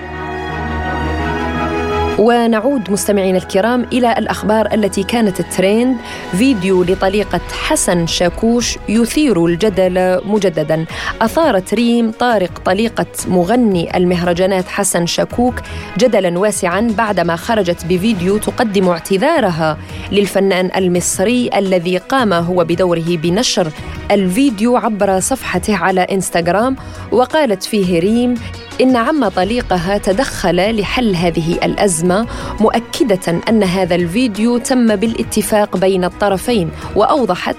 ونعود 2.20 2.90
مستمعينا 2.90 3.38
الكرام 3.38 3.86
إلى 3.92 4.12
الأخبار 4.18 4.74
التي 4.74 5.02
كانت 5.02 5.42
ترند 5.42 5.96
فيديو 6.32 6.82
لطليقة 6.82 7.40
حسن 7.52 8.06
شاكوش 8.06 8.78
يثير 8.88 9.46
الجدل 9.46 10.20
مجددا. 10.24 10.86
أثارت 11.22 11.74
ريم 11.74 12.10
طارق 12.10 12.58
طليقة 12.64 13.06
مغني 13.28 13.96
المهرجانات 13.96 14.68
حسن 14.68 15.06
شاكوك 15.06 15.54
جدلا 15.98 16.38
واسعا 16.38 16.94
بعدما 16.98 17.36
خرجت 17.36 17.84
بفيديو 17.84 18.38
تقدم 18.38 18.88
اعتذارها 18.88 19.78
للفنان 20.12 20.70
المصري 20.76 21.50
الذي 21.56 21.98
قام 21.98 22.32
هو 22.32 22.64
بدوره 22.64 23.16
بنشر 23.16 23.68
الفيديو 24.10 24.76
عبر 24.76 25.20
صفحته 25.20 25.76
على 25.76 26.00
إنستغرام 26.00 26.76
وقالت 27.12 27.62
فيه 27.62 28.00
ريم 28.00 28.34
إن 28.80 28.96
عم 28.96 29.28
طليقها 29.28 29.98
تدخل 29.98 30.80
لحل 30.80 31.14
هذه 31.16 31.52
الأزمة 31.52 32.26
مؤكدة 32.60 33.40
أن 33.48 33.62
هذا 33.62 33.94
الفيديو 33.94 34.58
تم 34.58 34.96
بالاتفاق 34.96 35.76
بين 35.76 36.04
الطرفين 36.04 36.70
وأوضحت 36.96 37.56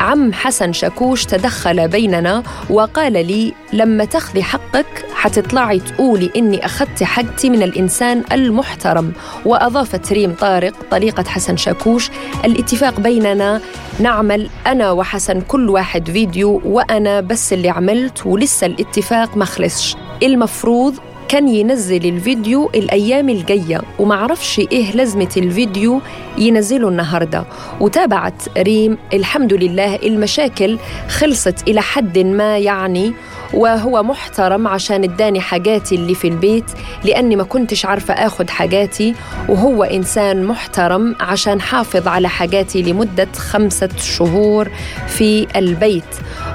عم 0.00 0.32
حسن 0.32 0.72
شاكوش 0.72 1.24
تدخل 1.24 1.88
بيننا 1.88 2.42
وقال 2.70 3.12
لي 3.12 3.54
لما 3.72 4.04
تاخذي 4.04 4.42
حقك 4.42 5.06
حتطلعي 5.14 5.78
تقولي 5.78 6.30
إني 6.36 6.64
أخذت 6.66 7.02
حقتي 7.02 7.50
من 7.50 7.62
الإنسان 7.62 8.24
المحترم. 8.32 9.12
وأضافت 9.46 10.12
ريم 10.12 10.34
طارق 10.40 10.74
طليقة 10.90 11.24
حسن 11.24 11.56
شاكوش 11.56 12.10
الاتفاق 12.44 13.00
بيننا 13.00 13.60
نعمل 14.00 14.50
أنا 14.66 14.90
وحسن 14.90 15.40
كل 15.40 15.70
واحد 15.70 16.10
فيديو 16.10 16.62
وأنا 16.64 17.20
بس 17.20 17.52
اللي 17.52 17.68
عملت 17.68 18.26
ولسه 18.26 18.66
الاتفاق 18.66 19.36
ما 19.36 19.44
خلصش. 19.44 19.96
المفروض 20.22 20.61
كان 21.28 21.48
ينزل 21.48 22.04
الفيديو 22.08 22.70
الأيام 22.74 23.28
الجاية 23.28 23.80
وما 23.98 24.14
عرفش 24.14 24.58
إيه 24.58 24.92
لازمة 24.96 25.30
الفيديو 25.36 26.00
ينزله 26.38 26.88
النهاردة. 26.88 27.44
وتابعت 27.80 28.42
ريم 28.58 28.98
الحمد 29.14 29.52
لله 29.52 29.96
المشاكل 29.96 30.78
خلصت 31.08 31.68
إلى 31.68 31.80
حد 31.82 32.18
ما 32.18 32.58
يعني 32.58 33.12
وهو 33.54 34.02
محترم 34.02 34.68
عشان 34.68 35.04
اداني 35.04 35.40
حاجاتي 35.40 35.94
اللي 35.94 36.14
في 36.14 36.28
البيت 36.28 36.64
لأني 37.04 37.36
ما 37.36 37.44
كنتش 37.44 37.86
عارفة 37.86 38.14
آخد 38.14 38.50
حاجاتي. 38.50 39.14
وهو 39.48 39.84
إنسان 39.84 40.44
محترم 40.44 41.16
عشان 41.20 41.60
حافظ 41.60 42.08
على 42.08 42.28
حاجاتي 42.28 42.82
لمدة 42.82 43.28
خمسة 43.36 43.88
شهور 43.98 44.70
في 45.08 45.46
البيت. 45.56 46.04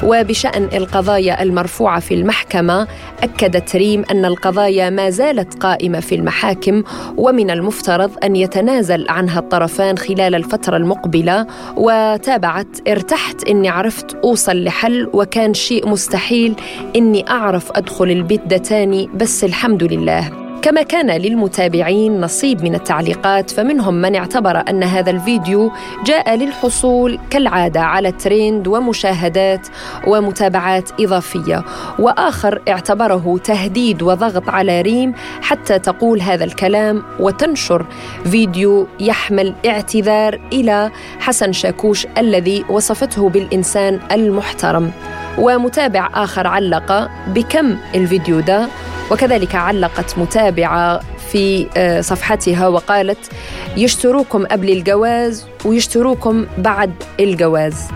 وبشأن 0.03 0.69
القضايا 0.73 1.43
المرفوعة 1.43 1.99
في 1.99 2.13
المحكمة 2.13 2.87
اكدت 3.23 3.75
ريم 3.75 4.03
أن 4.11 4.25
القضايا 4.25 4.89
ما 4.89 5.09
زالت 5.09 5.63
قائمة 5.63 5.99
في 5.99 6.15
المحاكم 6.15 6.83
ومن 7.17 7.49
المفترض 7.51 8.11
أن 8.23 8.35
يتنازل 8.35 9.05
عنها 9.09 9.39
الطرفان 9.39 9.97
خلال 9.97 10.35
الفترة 10.35 10.77
المقبلة. 10.77 11.47
وتابعت 11.75 12.67
ارتحت 12.87 13.43
إني 13.49 13.69
عرفت 13.69 14.15
أوصل 14.23 14.63
لحل 14.63 15.09
وكان 15.13 15.53
شيء 15.53 15.89
مستحيل 15.89 16.55
إني 16.95 17.29
أعرف 17.29 17.71
أدخل 17.71 18.05
البيت 18.11 18.41
ده 18.47 18.57
تاني 18.57 19.09
بس 19.15 19.43
الحمد 19.43 19.83
لله. 19.83 20.46
كما 20.67 20.81
كان 20.81 21.11
للمتابعين 21.11 22.21
نصيب 22.21 22.63
من 22.63 22.75
التعليقات 22.75 23.51
فمنهم 23.51 23.93
من 23.93 24.15
اعتبر 24.15 24.63
أن 24.69 24.83
هذا 24.83 25.11
الفيديو 25.11 25.71
جاء 26.05 26.35
للحصول 26.35 27.19
كالعادة 27.29 27.81
على 27.81 28.11
ترند 28.11 28.67
ومشاهدات 28.67 29.67
ومتابعات 30.07 30.89
إضافية. 30.99 31.63
وآخر 31.99 32.61
اعتبره 32.67 33.39
تهديد 33.43 34.01
وضغط 34.01 34.49
على 34.49 34.81
ريم 34.81 35.13
حتى 35.41 35.79
تقول 35.79 36.21
هذا 36.21 36.43
الكلام 36.43 37.03
وتنشر 37.19 37.85
فيديو 38.23 38.87
يحمل 38.99 39.53
اعتذار 39.65 40.39
إلى 40.53 40.91
حسن 41.19 41.51
شاكوش 41.51 42.07
الذي 42.17 42.65
وصفته 42.69 43.29
بالإنسان 43.29 43.99
المحترم. 44.11 44.91
ومتابع 45.37 46.09
آخر 46.13 46.47
علق 46.47 47.09
بكم 47.27 47.77
الفيديو 47.95 48.39
ده؟ 48.39 48.67
وكذلك 49.11 49.55
علقت 49.55 50.17
متابعة 50.17 50.99
في 51.31 51.67
آه، 51.77 52.01
صفحتها 52.01 52.67
وقالت 52.67 53.31
يشتروكم 53.77 54.45
قبل 54.45 54.69
الجواز 54.69 55.47
ويشتروكم 55.65 56.45
بعد 56.57 56.93
الجواز. 57.19 57.87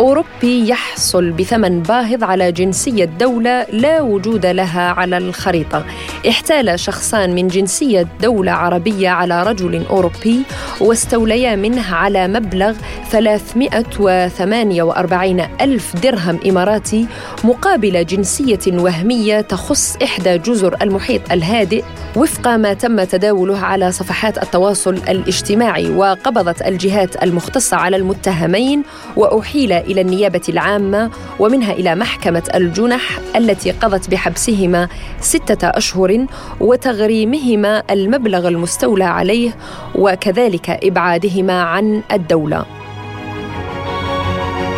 أوروبي 0.00 0.68
يحصل 0.68 1.30
بثمن 1.30 1.82
باهظ 1.82 2.24
على 2.24 2.52
جنسية 2.52 3.04
دولة 3.04 3.66
لا 3.72 4.00
وجود 4.00 4.46
لها 4.46 4.90
على 4.90 5.18
الخريطة. 5.18 5.84
احتال 6.28 6.80
شخصان 6.80 7.34
من 7.34 7.48
جنسية 7.48 8.06
دولة 8.22 8.52
عربية 8.52 9.08
على 9.08 9.42
رجل 9.42 9.84
أوروبي 9.90 10.42
واستوليا 10.80 11.56
منه 11.56 11.94
على 11.94 12.28
مبلغ 12.28 12.74
348 13.10 15.40
ألف 15.60 15.96
درهم 15.96 16.38
إماراتي 16.46 17.06
مقابل 17.44 18.06
جنسية 18.06 18.60
وهمية 18.66 19.40
تخص 19.40 19.96
إحدى 20.02 20.38
جزر 20.38 20.76
المحيط 20.82 21.32
الهادئ 21.32 21.84
وفق 22.16 22.48
ما 22.48 22.74
تم 22.74 23.04
تداوله 23.04 23.58
على 23.58 23.92
صفحات 23.92 24.42
التواصل 24.42 24.94
الاجتماعي. 24.94 25.90
وقبضت 25.90 26.62
الجهات 26.62 27.22
المختصة 27.22 27.76
على 27.76 27.96
المتهمين 27.96 28.82
وأحيل 29.16 29.85
إلى 29.86 30.00
النيابة 30.00 30.40
العامة 30.48 31.10
ومنها 31.38 31.72
إلى 31.72 31.94
محكمة 31.94 32.42
الجنح 32.54 33.18
التي 33.36 33.70
قضت 33.70 34.10
بحبسهما 34.10 34.88
ستة 35.20 35.68
أشهر 35.68 36.26
وتغريمهما 36.60 37.82
المبلغ 37.90 38.48
المستولى 38.48 39.04
عليه 39.04 39.56
وكذلك 39.94 40.70
إبعادهما 40.70 41.62
عن 41.62 42.02
الدولة. 42.12 42.85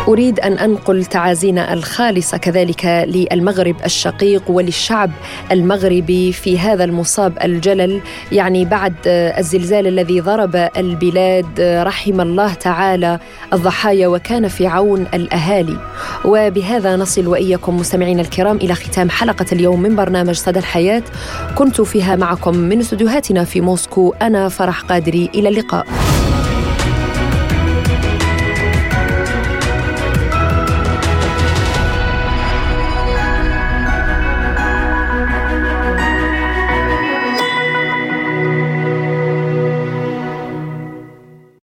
أريد 0.09 0.39
أن 0.39 0.53
أنقل 0.53 1.05
تعازينا 1.05 1.73
الخالصة 1.73 2.37
كذلك 2.37 2.85
للمغرب 2.85 3.75
الشقيق 3.85 4.43
وللشعب 4.47 5.11
المغربي 5.51 6.31
في 6.33 6.59
هذا 6.59 6.83
المصاب 6.83 7.37
الجلل 7.43 8.01
يعني 8.31 8.65
بعد 8.65 8.93
الزلزال 9.07 9.87
الذي 9.87 10.21
ضرب 10.21 10.69
البلاد 10.77 11.59
رحم 11.59 12.21
الله 12.21 12.53
تعالى 12.53 13.19
الضحايا 13.53 14.07
وكان 14.07 14.47
في 14.47 14.67
عون 14.67 15.07
الأهالي. 15.13 15.77
وبهذا 16.25 16.95
نصل 16.95 17.27
وإياكم 17.27 17.77
مستمعينا 17.77 18.21
الكرام 18.21 18.57
إلى 18.57 18.75
ختام 18.75 19.09
حلقة 19.09 19.45
اليوم 19.51 19.81
من 19.81 19.95
برنامج 19.95 20.35
صدى 20.35 20.59
الحياة. 20.59 21.03
كنت 21.55 21.81
فيها 21.81 22.15
معكم 22.15 22.57
من 22.57 22.79
استديوهاتنا 22.79 23.43
في 23.43 23.61
موسكو 23.61 24.13
أنا 24.21 24.49
فرح 24.49 24.81
قادري 24.81 25.29
إلى 25.35 25.49
اللقاء. 25.49 25.85